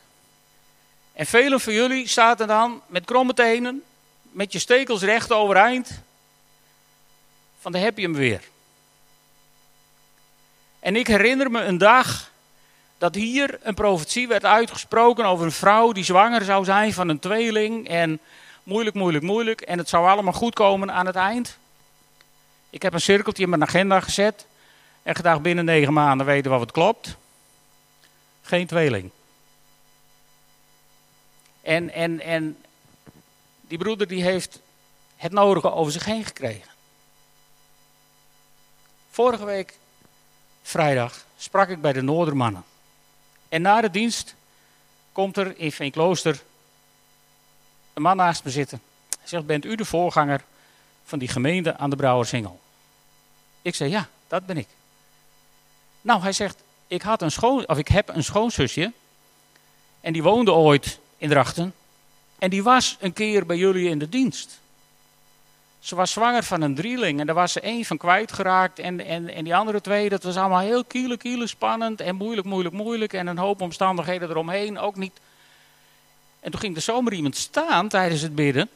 En 1.12 1.26
velen 1.26 1.60
van 1.60 1.72
jullie 1.72 2.08
zaten 2.08 2.46
dan 2.46 2.82
met 2.86 3.04
kromme 3.04 3.34
tenen, 3.34 3.82
met 4.22 4.52
je 4.52 4.58
stekels 4.58 5.02
recht 5.02 5.32
overeind, 5.32 6.00
van 7.60 7.72
de 7.72 7.78
heb 7.78 7.96
je 7.96 8.02
hem 8.02 8.14
weer. 8.14 8.42
En 10.80 10.96
ik 10.96 11.06
herinner 11.06 11.50
me 11.50 11.60
een 11.60 11.78
dag 11.78 12.30
dat 12.98 13.14
hier 13.14 13.58
een 13.62 13.74
profetie 13.74 14.28
werd 14.28 14.44
uitgesproken 14.44 15.24
over 15.24 15.44
een 15.44 15.52
vrouw 15.52 15.92
die 15.92 16.04
zwanger 16.04 16.44
zou 16.44 16.64
zijn 16.64 16.92
van 16.92 17.08
een 17.08 17.18
tweeling. 17.18 17.88
En 17.88 18.20
moeilijk, 18.62 18.96
moeilijk, 18.96 19.24
moeilijk. 19.24 19.60
En 19.60 19.78
het 19.78 19.88
zou 19.88 20.08
allemaal 20.08 20.32
goed 20.32 20.54
komen 20.54 20.92
aan 20.92 21.06
het 21.06 21.16
eind. 21.16 21.58
Ik 22.70 22.82
heb 22.82 22.92
een 22.92 23.00
cirkeltje 23.00 23.42
in 23.42 23.48
mijn 23.48 23.62
agenda 23.62 24.00
gezet. 24.00 24.46
En 25.02 25.14
gedacht 25.14 25.42
binnen 25.42 25.64
negen 25.64 25.92
maanden 25.92 26.26
weten 26.26 26.50
we 26.50 26.56
of 26.56 26.62
het 26.62 26.72
klopt. 26.72 27.16
Geen 28.42 28.66
tweeling. 28.66 29.10
En, 31.60 31.92
en, 31.92 32.20
en 32.20 32.56
die 33.60 33.78
broeder 33.78 34.08
die 34.08 34.22
heeft 34.22 34.60
het 35.16 35.32
nodige 35.32 35.72
over 35.72 35.92
zich 35.92 36.04
heen 36.04 36.24
gekregen. 36.24 36.70
Vorige 39.10 39.44
week, 39.44 39.78
vrijdag, 40.62 41.26
sprak 41.36 41.68
ik 41.68 41.80
bij 41.80 41.92
de 41.92 42.02
Noordermannen. 42.02 42.64
En 43.48 43.62
na 43.62 43.80
de 43.80 43.90
dienst 43.90 44.34
komt 45.12 45.36
er 45.36 45.58
in 45.58 45.72
Veenklooster 45.72 46.42
een 47.92 48.02
man 48.02 48.16
naast 48.16 48.44
me 48.44 48.50
zitten. 48.50 48.82
Hij 49.18 49.28
zegt, 49.28 49.46
bent 49.46 49.64
u 49.64 49.74
de 49.74 49.84
voorganger 49.84 50.44
van 51.04 51.18
die 51.18 51.28
gemeente 51.28 51.76
aan 51.76 51.90
de 51.90 51.96
Brouwersingel? 51.96 52.60
Ik 53.62 53.74
zei, 53.74 53.90
ja, 53.90 54.08
dat 54.28 54.46
ben 54.46 54.56
ik. 54.56 54.68
Nou, 56.02 56.22
hij 56.22 56.32
zegt, 56.32 56.62
ik, 56.86 57.02
had 57.02 57.22
een 57.22 57.30
schoon, 57.30 57.68
of 57.68 57.78
ik 57.78 57.88
heb 57.88 58.08
een 58.08 58.24
schoonzusje. 58.24 58.92
En 60.00 60.12
die 60.12 60.22
woonde 60.22 60.52
ooit 60.52 60.98
in 61.18 61.28
Drachten. 61.28 61.74
En 62.38 62.50
die 62.50 62.62
was 62.62 62.96
een 63.00 63.12
keer 63.12 63.46
bij 63.46 63.56
jullie 63.56 63.88
in 63.88 63.98
de 63.98 64.08
dienst. 64.08 64.60
Ze 65.80 65.94
was 65.94 66.10
zwanger 66.10 66.42
van 66.42 66.60
een 66.60 66.74
drieling 66.74 67.20
en 67.20 67.26
daar 67.26 67.34
was 67.34 67.52
ze 67.52 67.60
één 67.60 67.84
van 67.84 67.96
kwijtgeraakt. 67.96 68.78
En, 68.78 69.06
en, 69.06 69.34
en 69.34 69.44
die 69.44 69.56
andere 69.56 69.80
twee, 69.80 70.08
dat 70.08 70.22
was 70.22 70.36
allemaal 70.36 70.60
heel 70.60 70.84
kiele, 70.84 71.16
kiele 71.16 71.46
spannend 71.46 72.00
en 72.00 72.16
moeilijk, 72.16 72.46
moeilijk, 72.46 72.74
moeilijk. 72.74 73.12
En 73.12 73.26
een 73.26 73.38
hoop 73.38 73.60
omstandigheden 73.60 74.30
eromheen 74.30 74.78
ook 74.78 74.96
niet. 74.96 75.20
En 76.40 76.50
toen 76.50 76.60
ging 76.60 76.76
er 76.76 76.82
zomaar 76.82 77.12
iemand 77.12 77.36
staan 77.36 77.88
tijdens 77.88 78.20
het 78.20 78.34
bidden. 78.34 78.68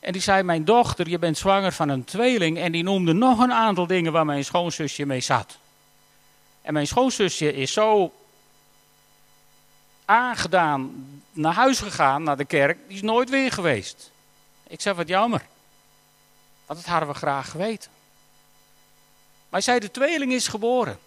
En 0.00 0.12
die 0.12 0.22
zei, 0.22 0.42
mijn 0.42 0.64
dochter, 0.64 1.08
je 1.08 1.18
bent 1.18 1.38
zwanger 1.38 1.72
van 1.72 1.88
een 1.88 2.04
tweeling. 2.04 2.58
En 2.58 2.72
die 2.72 2.82
noemde 2.82 3.12
nog 3.12 3.38
een 3.38 3.52
aantal 3.52 3.86
dingen 3.86 4.12
waar 4.12 4.24
mijn 4.24 4.44
schoonzusje 4.44 5.06
mee 5.06 5.20
zat. 5.20 5.58
En 6.66 6.72
mijn 6.72 6.86
schoonzusje 6.86 7.52
is 7.52 7.72
zo 7.72 8.12
aangedaan 10.04 11.06
naar 11.32 11.52
huis 11.52 11.80
gegaan, 11.80 12.22
naar 12.22 12.36
de 12.36 12.44
kerk. 12.44 12.78
Die 12.86 12.96
is 12.96 13.02
nooit 13.02 13.30
weer 13.30 13.52
geweest. 13.52 14.10
Ik 14.66 14.80
zei, 14.80 14.94
wat 14.94 15.08
jammer. 15.08 15.46
Want 16.66 16.80
dat 16.80 16.88
hadden 16.88 17.08
we 17.08 17.14
graag 17.14 17.50
geweten. 17.50 17.90
Maar 19.48 19.62
zei, 19.62 19.78
de 19.78 19.90
tweeling 19.90 20.32
is 20.32 20.48
geboren. 20.48 20.98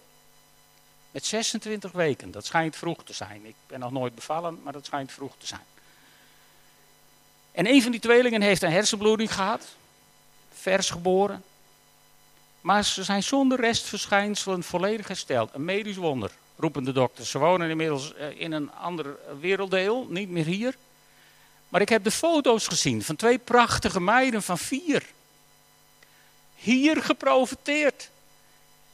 Met 1.12 1.26
26 1.26 1.92
weken. 1.92 2.32
Dat 2.32 2.46
schijnt 2.46 2.76
vroeg 2.76 3.04
te 3.04 3.14
zijn. 3.14 3.46
Ik 3.46 3.56
ben 3.68 3.80
nog 3.80 3.92
nooit 3.92 4.16
bevallen, 4.16 4.60
maar 4.64 4.74
dat 4.74 4.86
schijnt 4.86 5.12
vroeg 5.12 5.34
te 5.38 5.48
zijn. 5.48 5.66
En 7.52 7.68
een 7.68 7.82
van 7.82 7.92
die 7.92 8.00
tweelingen 8.00 8.42
heeft 8.42 8.62
een 8.62 8.72
hersenbloeding 8.72 9.34
gehad. 9.34 9.66
Vers 10.54 10.90
geboren. 10.90 11.44
Maar 12.62 12.86
ze 12.86 13.04
zijn 13.04 13.24
zonder 13.24 13.60
restverschijnselen 13.60 14.64
volledig 14.64 15.08
hersteld. 15.08 15.50
Een 15.54 15.66
medisch 15.66 15.96
wonder, 15.96 16.32
roepen 16.58 16.84
de 16.84 16.92
dokters. 16.92 17.30
Ze 17.30 17.38
wonen 17.38 17.70
inmiddels 17.70 18.14
eh, 18.14 18.40
in 18.40 18.52
een 18.52 18.72
ander 18.74 19.18
werelddeel, 19.40 20.08
niet 20.10 20.30
meer 20.30 20.46
hier. 20.46 20.76
Maar 21.70 21.82
ik 21.82 21.90
heb 21.90 22.04
de 22.04 22.12
foto's 22.12 22.68
gezien 22.68 23.04
van 23.04 23.16
twee 23.16 23.38
prachtige 23.38 24.00
meiden 24.00 24.44
van 24.44 24.58
vier 24.58 25.04
hier 26.60 27.04
geprofiteerd. 27.04 28.10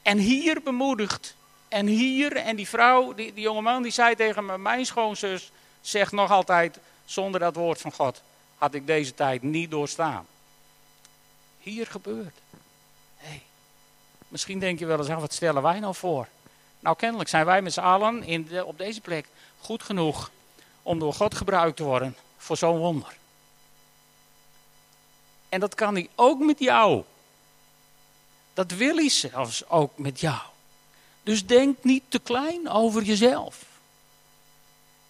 En 0.01 0.17
hier 0.17 0.61
bemoedigd. 0.61 1.35
En 1.67 1.87
hier, 1.87 2.35
en 2.35 2.55
die 2.55 2.67
vrouw, 2.67 3.13
die, 3.13 3.33
die 3.33 3.43
jongeman, 3.43 3.83
die 3.83 3.91
zei 3.91 4.15
tegen 4.15 4.45
me, 4.45 4.57
mijn 4.57 4.85
schoonzus 4.85 5.51
zegt 5.81 6.11
nog 6.11 6.31
altijd, 6.31 6.79
zonder 7.05 7.39
dat 7.39 7.55
woord 7.55 7.81
van 7.81 7.91
God 7.91 8.21
had 8.57 8.73
ik 8.73 8.87
deze 8.87 9.13
tijd 9.13 9.41
niet 9.41 9.71
doorstaan. 9.71 10.25
Hier 11.59 11.87
gebeurt. 11.87 12.37
Misschien 14.35 14.59
denk 14.59 14.79
je 14.79 14.85
wel 14.85 14.97
eens, 14.97 15.07
wat 15.07 15.33
stellen 15.33 15.61
wij 15.61 15.79
nou 15.79 15.95
voor? 15.95 16.27
Nou, 16.79 16.95
kennelijk 16.95 17.29
zijn 17.29 17.45
wij 17.45 17.61
met 17.61 17.73
z'n 17.73 17.79
allen 17.79 18.23
in 18.23 18.45
de, 18.45 18.65
op 18.65 18.77
deze 18.77 19.01
plek 19.01 19.27
goed 19.59 19.83
genoeg 19.83 20.31
om 20.83 20.99
door 20.99 21.13
God 21.13 21.35
gebruikt 21.35 21.77
te 21.77 21.83
worden 21.83 22.15
voor 22.37 22.57
zo'n 22.57 22.77
wonder. 22.77 23.17
En 25.49 25.59
dat 25.59 25.75
kan 25.75 25.93
hij 25.93 26.09
ook 26.15 26.39
met 26.39 26.59
jou. 26.59 27.03
Dat 28.53 28.71
wil 28.71 28.95
hij 28.95 29.09
zelfs 29.09 29.69
ook 29.69 29.97
met 29.97 30.19
jou. 30.19 30.41
Dus 31.23 31.45
denk 31.45 31.83
niet 31.83 32.03
te 32.07 32.19
klein 32.19 32.69
over 32.69 33.03
jezelf. 33.03 33.65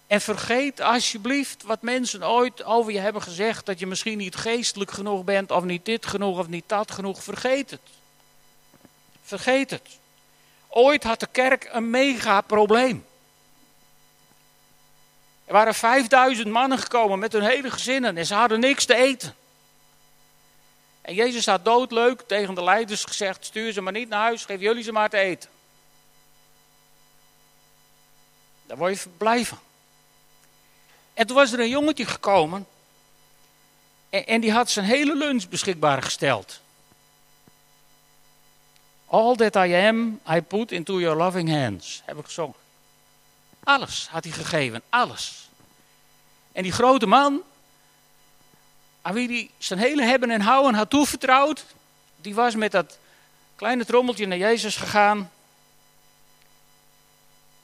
En 0.06 0.20
vergeet 0.20 0.80
alsjeblieft 0.80 1.62
wat 1.62 1.82
mensen 1.82 2.28
ooit 2.28 2.64
over 2.64 2.92
je 2.92 3.00
hebben 3.00 3.22
gezegd: 3.22 3.66
dat 3.66 3.78
je 3.78 3.86
misschien 3.86 4.18
niet 4.18 4.36
geestelijk 4.36 4.90
genoeg 4.90 5.24
bent, 5.24 5.50
of 5.50 5.64
niet 5.64 5.84
dit 5.84 6.06
genoeg, 6.06 6.38
of 6.38 6.48
niet 6.48 6.64
dat 6.66 6.90
genoeg. 6.90 7.22
Vergeet 7.22 7.70
het. 7.70 7.80
Vergeet 9.26 9.70
het. 9.70 9.98
Ooit 10.68 11.04
had 11.04 11.20
de 11.20 11.28
kerk 11.32 11.68
een 11.72 11.90
mega 11.90 12.40
probleem. 12.40 13.06
Er 15.44 15.52
waren 15.52 15.74
5000 15.74 16.48
mannen 16.48 16.78
gekomen 16.78 17.18
met 17.18 17.32
hun 17.32 17.42
hele 17.42 17.70
gezinnen 17.70 18.16
en 18.16 18.26
ze 18.26 18.34
hadden 18.34 18.60
niks 18.60 18.84
te 18.84 18.94
eten. 18.94 19.34
En 21.02 21.14
Jezus 21.14 21.46
had 21.46 21.64
doodleuk 21.64 22.20
tegen 22.20 22.54
de 22.54 22.62
leiders 22.62 23.04
gezegd: 23.04 23.44
stuur 23.44 23.72
ze 23.72 23.80
maar 23.80 23.92
niet 23.92 24.08
naar 24.08 24.20
huis, 24.20 24.44
geef 24.44 24.60
jullie 24.60 24.82
ze 24.82 24.92
maar 24.92 25.10
te 25.10 25.18
eten. 25.18 25.50
Daar 28.66 28.76
word 28.76 29.02
je 29.02 29.08
blij 29.08 29.44
van. 29.44 29.58
En 31.14 31.26
toen 31.26 31.36
was 31.36 31.52
er 31.52 31.60
een 31.60 31.68
jongetje 31.68 32.06
gekomen 32.06 32.66
en, 34.10 34.26
en 34.26 34.40
die 34.40 34.52
had 34.52 34.70
zijn 34.70 34.86
hele 34.86 35.16
lunch 35.16 35.48
beschikbaar 35.48 36.02
gesteld. 36.02 36.60
All 39.06 39.36
that 39.36 39.56
I 39.56 39.74
am, 39.74 40.20
I 40.28 40.40
put 40.40 40.72
into 40.72 41.00
your 41.00 41.16
loving 41.16 41.48
hands, 41.48 42.02
heb 42.04 42.18
ik 42.18 42.24
gezongen. 42.24 42.54
Alles 43.64 44.08
had 44.10 44.24
hij 44.24 44.32
gegeven, 44.32 44.82
alles. 44.88 45.48
En 46.52 46.62
die 46.62 46.72
grote 46.72 47.06
man, 47.06 47.42
aan 49.02 49.14
wie 49.14 49.28
hij 49.28 49.50
zijn 49.58 49.78
hele 49.78 50.02
hebben 50.02 50.30
en 50.30 50.40
houden 50.40 50.74
had 50.74 50.90
toevertrouwd, 50.90 51.64
die 52.20 52.34
was 52.34 52.54
met 52.54 52.72
dat 52.72 52.98
kleine 53.56 53.84
trommeltje 53.84 54.26
naar 54.26 54.38
Jezus 54.38 54.76
gegaan. 54.76 55.30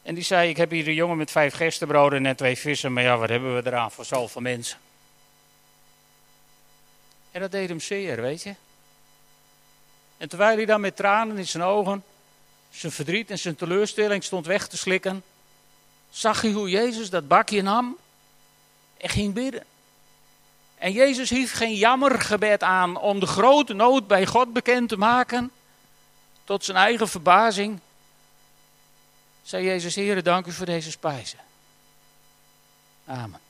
En 0.02 0.14
die 0.14 0.24
zei, 0.24 0.48
ik 0.48 0.57
heb 0.57 0.70
hier 0.70 0.88
een 0.88 0.94
jongen 0.94 1.16
met 1.16 1.31
vijf 1.31 1.55
gerstebroden 1.55 2.26
en 2.26 2.37
twee 2.37 2.59
vissen, 2.59 2.92
maar 2.92 3.02
ja, 3.02 3.16
wat 3.16 3.28
hebben 3.28 3.55
we 3.55 3.66
eraan 3.66 3.90
voor 3.90 4.05
zoveel 4.05 4.40
mensen? 4.40 4.78
En 7.31 7.40
dat 7.40 7.50
deed 7.50 7.68
hem 7.68 7.81
zeer, 7.81 8.20
weet 8.20 8.42
je. 8.42 8.55
En 10.23 10.29
terwijl 10.29 10.57
hij 10.57 10.65
dan 10.65 10.81
met 10.81 10.97
tranen 10.97 11.39
in 11.39 11.47
zijn 11.47 11.63
ogen, 11.63 12.05
zijn 12.71 12.93
verdriet 12.93 13.31
en 13.31 13.39
zijn 13.39 13.57
teleurstelling 13.57 14.25
stond 14.25 14.47
weg 14.47 14.69
te 14.69 14.77
slikken, 14.77 15.23
zag 16.11 16.41
hij 16.41 16.51
hoe 16.51 16.71
Jezus 16.71 17.11
dat 17.11 17.29
bakje 17.29 17.63
nam 17.63 17.97
en 18.97 19.09
ging 19.09 19.35
bidden. 19.35 19.65
En 20.79 20.93
Jezus 20.93 21.31
hief 21.31 21.53
geen 21.53 21.75
jammergebed 21.75 22.63
aan 22.63 22.97
om 22.97 23.21
de 23.21 23.27
grote 23.27 23.73
nood 23.73 24.07
bij 24.07 24.27
God 24.27 24.53
bekend 24.53 24.89
te 24.89 24.97
maken. 24.97 25.51
Tot 26.45 26.65
zijn 26.65 26.77
eigen 26.77 27.09
verbazing 27.09 27.81
zei 29.43 29.65
Jezus, 29.65 29.95
Heer, 29.95 30.23
dank 30.23 30.47
u 30.47 30.53
voor 30.53 30.67
deze 30.67 30.91
spijzen. 30.91 31.39
Amen. 33.07 33.41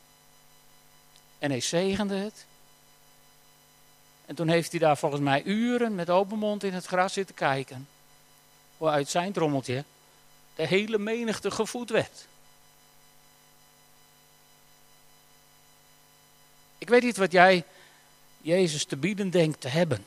En 1.38 1.50
hij 1.50 1.60
zegende 1.60 2.16
het. 2.16 2.46
En 4.32 4.38
toen 4.38 4.48
heeft 4.48 4.70
hij 4.70 4.80
daar 4.80 4.96
volgens 4.96 5.22
mij 5.22 5.42
uren 5.42 5.94
met 5.94 6.10
open 6.10 6.38
mond 6.38 6.64
in 6.64 6.72
het 6.72 6.86
gras 6.86 7.12
zitten 7.12 7.34
kijken. 7.34 7.88
Hoe 8.76 8.88
uit 8.88 9.08
zijn 9.08 9.32
trommeltje 9.32 9.84
de 10.54 10.66
hele 10.66 10.98
menigte 10.98 11.50
gevoed 11.50 11.90
werd. 11.90 12.26
Ik 16.78 16.88
weet 16.88 17.02
niet 17.02 17.16
wat 17.16 17.32
jij 17.32 17.64
Jezus 18.38 18.84
te 18.84 18.96
bieden 18.96 19.30
denkt 19.30 19.60
te 19.60 19.68
hebben. 19.68 20.06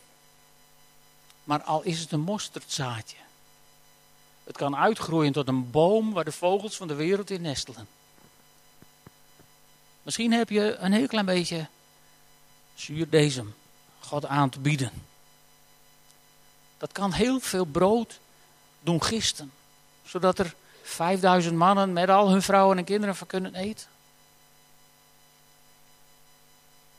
Maar 1.43 1.63
al 1.63 1.83
is 1.83 1.99
het 1.99 2.11
een 2.11 2.19
mosterdzaadje. 2.19 3.17
Het 4.43 4.57
kan 4.57 4.75
uitgroeien 4.75 5.33
tot 5.33 5.47
een 5.47 5.71
boom 5.71 6.13
waar 6.13 6.25
de 6.25 6.31
vogels 6.31 6.75
van 6.75 6.88
de 6.88 6.95
wereld 6.95 7.29
in 7.29 7.41
nestelen. 7.41 7.88
Misschien 10.03 10.31
heb 10.31 10.49
je 10.49 10.75
een 10.75 10.93
heel 10.93 11.07
klein 11.07 11.25
beetje 11.25 11.67
zuurdezem 12.75 13.55
God 13.99 14.25
aan 14.25 14.49
te 14.49 14.60
bieden. 14.60 14.91
Dat 16.77 16.91
kan 16.91 17.13
heel 17.13 17.39
veel 17.39 17.65
brood 17.65 18.19
doen 18.79 19.03
gisten. 19.03 19.51
Zodat 20.03 20.39
er 20.39 20.55
5000 20.81 21.55
mannen 21.55 21.93
met 21.93 22.10
al 22.10 22.29
hun 22.29 22.41
vrouwen 22.41 22.77
en 22.77 22.84
kinderen 22.84 23.15
van 23.15 23.27
kunnen 23.27 23.55
eten. 23.55 23.88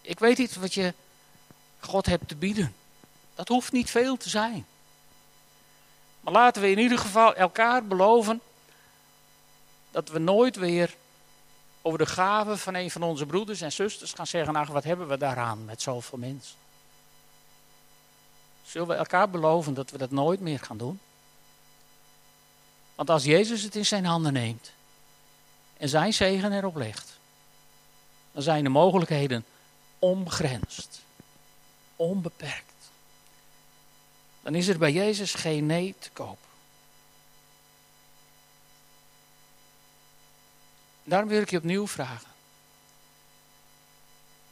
Ik 0.00 0.18
weet 0.18 0.38
niet 0.38 0.56
wat 0.56 0.74
je 0.74 0.94
God 1.78 2.06
hebt 2.06 2.28
te 2.28 2.36
bieden. 2.36 2.74
Dat 3.34 3.48
hoeft 3.48 3.72
niet 3.72 3.90
veel 3.90 4.16
te 4.16 4.28
zijn. 4.28 4.66
Maar 6.20 6.32
laten 6.32 6.62
we 6.62 6.70
in 6.70 6.78
ieder 6.78 6.98
geval 6.98 7.34
elkaar 7.34 7.86
beloven 7.86 8.40
dat 9.90 10.08
we 10.08 10.18
nooit 10.18 10.56
weer 10.56 10.94
over 11.82 11.98
de 11.98 12.06
gaven 12.06 12.58
van 12.58 12.74
een 12.74 12.90
van 12.90 13.02
onze 13.02 13.26
broeders 13.26 13.60
en 13.60 13.72
zusters 13.72 14.12
gaan 14.12 14.26
zeggen: 14.26 14.56
Ach, 14.56 14.68
wat 14.68 14.84
hebben 14.84 15.08
we 15.08 15.16
daaraan 15.16 15.64
met 15.64 15.82
zoveel 15.82 16.18
mensen? 16.18 16.56
Zullen 18.66 18.88
we 18.88 18.94
elkaar 18.94 19.30
beloven 19.30 19.74
dat 19.74 19.90
we 19.90 19.98
dat 19.98 20.10
nooit 20.10 20.40
meer 20.40 20.58
gaan 20.58 20.78
doen? 20.78 21.00
Want 22.94 23.10
als 23.10 23.24
Jezus 23.24 23.62
het 23.62 23.76
in 23.76 23.86
zijn 23.86 24.04
handen 24.04 24.32
neemt 24.32 24.72
en 25.76 25.88
zijn 25.88 26.12
zegen 26.12 26.52
erop 26.52 26.76
legt, 26.76 27.18
dan 28.32 28.42
zijn 28.42 28.64
de 28.64 28.70
mogelijkheden 28.70 29.44
onbegrensd, 29.98 31.02
onbeperkt. 31.96 32.72
Dan 34.42 34.54
is 34.54 34.68
er 34.68 34.78
bij 34.78 34.92
Jezus 34.92 35.34
geen 35.34 35.66
nee 35.66 35.94
te 35.98 36.10
koop. 36.10 36.38
Daarom 41.04 41.28
wil 41.28 41.40
ik 41.40 41.50
je 41.50 41.58
opnieuw 41.58 41.86
vragen. 41.86 42.30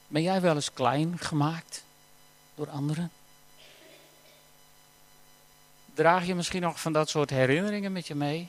Ben 0.06 0.22
jij 0.22 0.40
wel 0.40 0.54
eens 0.54 0.72
klein 0.72 1.18
gemaakt 1.18 1.84
door 2.54 2.70
anderen? 2.70 3.10
Draag 5.94 6.26
je 6.26 6.34
misschien 6.34 6.62
nog 6.62 6.80
van 6.80 6.92
dat 6.92 7.08
soort 7.08 7.30
herinneringen 7.30 7.92
met 7.92 8.06
je 8.06 8.14
mee? 8.14 8.48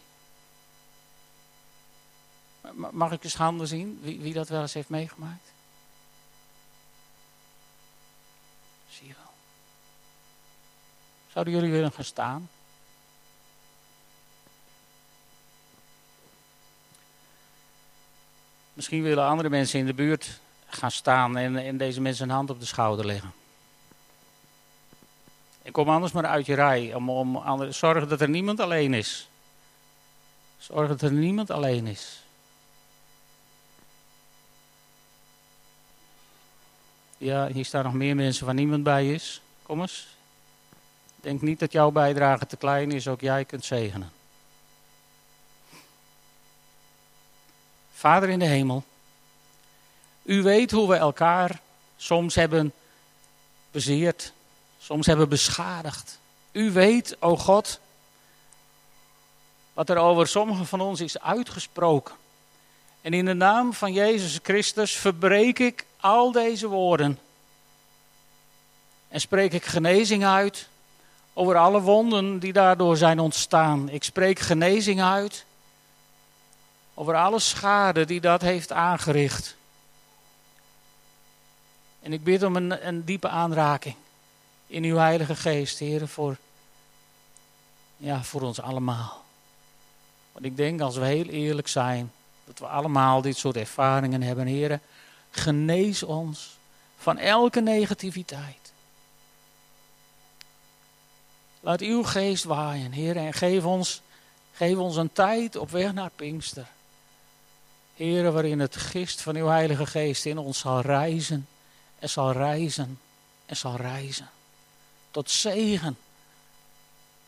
Mag 2.91 3.11
ik 3.11 3.23
eens 3.23 3.35
handen 3.35 3.67
zien 3.67 3.99
wie, 4.01 4.19
wie 4.19 4.33
dat 4.33 4.49
wel 4.49 4.61
eens 4.61 4.73
heeft 4.73 4.89
meegemaakt? 4.89 5.51
Zie 8.89 9.07
je 9.07 9.13
wel. 9.13 9.33
Zouden 11.31 11.53
jullie 11.53 11.71
willen 11.71 11.91
gaan 11.91 12.03
staan? 12.03 12.49
Misschien 18.73 19.03
willen 19.03 19.25
andere 19.25 19.49
mensen 19.49 19.79
in 19.79 19.85
de 19.85 19.93
buurt 19.93 20.39
gaan 20.67 20.91
staan 20.91 21.37
en, 21.37 21.55
en 21.57 21.77
deze 21.77 22.01
mensen 22.01 22.29
een 22.29 22.35
hand 22.35 22.49
op 22.49 22.59
de 22.59 22.65
schouder 22.65 23.05
leggen. 23.05 23.33
En 25.65 25.71
kom 25.71 25.89
anders 25.89 26.11
maar 26.11 26.25
uit 26.25 26.45
je 26.45 26.53
rij. 26.53 26.93
Om, 26.93 27.09
om, 27.09 27.71
zorg 27.71 28.07
dat 28.07 28.21
er 28.21 28.29
niemand 28.29 28.59
alleen 28.59 28.93
is. 28.93 29.29
Zorg 30.57 30.87
dat 30.87 31.01
er 31.01 31.11
niemand 31.11 31.51
alleen 31.51 31.87
is. 31.87 32.23
Ja, 37.17 37.47
hier 37.47 37.65
staan 37.65 37.83
nog 37.83 37.93
meer 37.93 38.15
mensen 38.15 38.45
waar 38.45 38.55
niemand 38.55 38.83
bij 38.83 39.13
is. 39.13 39.41
Kom 39.63 39.81
eens. 39.81 40.07
Denk 41.15 41.41
niet 41.41 41.59
dat 41.59 41.71
jouw 41.71 41.91
bijdrage 41.91 42.45
te 42.45 42.57
klein 42.57 42.91
is, 42.91 43.07
ook 43.07 43.21
jij 43.21 43.45
kunt 43.45 43.65
zegenen. 43.65 44.11
Vader 47.93 48.29
in 48.29 48.39
de 48.39 48.45
hemel, 48.45 48.83
u 50.23 50.41
weet 50.41 50.71
hoe 50.71 50.89
we 50.89 50.95
elkaar 50.95 51.59
soms 51.97 52.35
hebben 52.35 52.73
bezeerd, 53.71 54.33
soms 54.85 55.05
hebben 55.05 55.29
beschadigd. 55.29 56.19
U 56.51 56.71
weet, 56.71 57.15
o 57.19 57.37
God, 57.37 57.79
wat 59.73 59.89
er 59.89 59.97
over 59.97 60.27
sommigen 60.27 60.65
van 60.65 60.81
ons 60.81 61.01
is 61.01 61.19
uitgesproken. 61.19 62.15
En 63.01 63.13
in 63.13 63.25
de 63.25 63.33
naam 63.33 63.73
van 63.73 63.93
Jezus 63.93 64.39
Christus 64.43 64.95
verbreek 64.95 65.59
ik 65.59 65.85
al 65.99 66.31
deze 66.31 66.67
woorden. 66.67 67.19
En 69.07 69.19
spreek 69.19 69.53
ik 69.53 69.65
genezing 69.65 70.25
uit 70.25 70.67
over 71.33 71.57
alle 71.57 71.81
wonden 71.81 72.39
die 72.39 72.53
daardoor 72.53 72.97
zijn 72.97 73.19
ontstaan. 73.19 73.89
Ik 73.89 74.03
spreek 74.03 74.39
genezing 74.39 75.01
uit 75.01 75.45
over 76.93 77.15
alle 77.15 77.39
schade 77.39 78.05
die 78.05 78.21
dat 78.21 78.41
heeft 78.41 78.71
aangericht. 78.71 79.55
En 82.01 82.13
ik 82.13 82.23
bid 82.23 82.43
om 82.43 82.55
een, 82.55 82.87
een 82.87 83.05
diepe 83.05 83.29
aanraking 83.29 83.95
in 84.67 84.83
uw 84.83 84.95
Heilige 84.95 85.35
Geest, 85.35 85.79
Heer, 85.79 86.07
voor, 86.07 86.37
ja, 87.97 88.23
voor 88.23 88.41
ons 88.41 88.61
allemaal. 88.61 89.23
Want 90.31 90.45
ik 90.45 90.57
denk, 90.57 90.81
als 90.81 90.95
we 90.95 91.05
heel 91.05 91.25
eerlijk 91.25 91.67
zijn, 91.67 92.11
dat 92.45 92.59
we 92.59 92.67
allemaal 92.67 93.21
dit 93.21 93.37
soort 93.37 93.55
ervaringen 93.55 94.21
hebben, 94.21 94.45
Heer. 94.45 94.79
Genees 95.29 96.03
ons 96.03 96.57
van 96.97 97.17
elke 97.17 97.61
negativiteit. 97.61 98.73
Laat 101.59 101.81
uw 101.81 102.03
geest 102.03 102.43
waaien, 102.43 102.91
Heer, 102.91 103.17
en 103.17 103.33
geef 103.33 103.65
ons, 103.65 104.01
geef 104.51 104.77
ons 104.77 104.95
een 104.95 105.11
tijd 105.11 105.55
op 105.55 105.69
weg 105.69 105.93
naar 105.93 106.11
Pinkster. 106.15 106.67
Heer, 107.95 108.31
waarin 108.31 108.59
het 108.59 108.75
gist 108.75 109.21
van 109.21 109.35
uw 109.35 109.47
Heilige 109.47 109.85
Geest 109.85 110.25
in 110.25 110.37
ons 110.37 110.59
zal 110.59 110.81
reizen 110.81 111.47
en 111.99 112.09
zal 112.09 112.31
reizen 112.31 112.99
en 113.45 113.57
zal 113.57 113.75
reizen 113.75 114.29
tot 115.15 115.29
zegen 115.29 115.97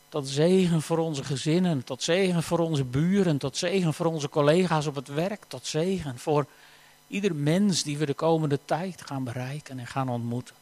Tot 0.10 0.28
zegen 0.28 0.82
voor 0.82 0.98
onze 0.98 1.24
gezinnen, 1.24 1.84
tot 1.84 2.04
zegen 2.04 2.44
voor 2.44 2.60
onze 2.60 2.84
buren, 2.84 3.38
tot 3.38 3.58
zegen 3.58 3.94
voor 3.94 4.06
onze 4.06 4.30
collega's 4.30 4.86
op 4.86 4.96
het 4.96 5.08
werk, 5.08 5.46
tot 5.48 5.66
zegen 5.66 6.20
voor 6.20 6.46
ieder 7.08 7.36
mens 7.36 7.84
die 7.84 7.98
we 7.98 8.06
de 8.06 8.14
komende 8.14 8.60
tijd 8.66 9.02
gaan 9.06 9.24
bereiken 9.24 9.80
en 9.80 9.88
gaan 9.88 10.10
ontmoeten. 10.10 10.56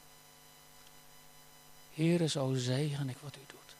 Heere, 1.93 2.27
zo 2.27 2.53
zegen 2.53 3.09
ik 3.09 3.17
wat 3.21 3.35
u 3.35 3.43
doet. 3.47 3.75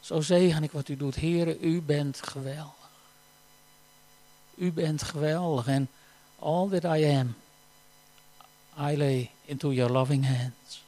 Zo 0.00 0.20
zegen 0.20 0.62
ik 0.62 0.72
wat 0.72 0.88
u 0.88 0.96
doet. 0.96 1.16
Heere, 1.16 1.58
u 1.58 1.82
bent 1.82 2.22
geweldig. 2.22 2.90
U 4.54 4.72
bent 4.72 5.02
geweldig 5.02 5.66
en 5.66 5.88
all 6.38 6.68
that 6.68 6.84
I 6.96 7.04
am, 7.04 7.36
I 8.90 8.96
lay 8.96 9.30
into 9.44 9.72
your 9.72 9.92
loving 9.92 10.26
hands. 10.26 10.83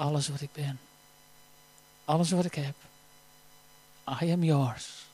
Alles 0.00 0.28
wat 0.28 0.40
ik 0.40 0.52
ben, 0.52 0.80
alles 2.04 2.30
wat 2.30 2.44
ik 2.44 2.54
heb, 2.54 2.74
I 4.22 4.32
am 4.32 4.42
yours. 4.42 5.06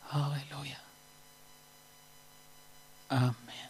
Halleluja. 0.00 0.80
Amen. 3.06 3.61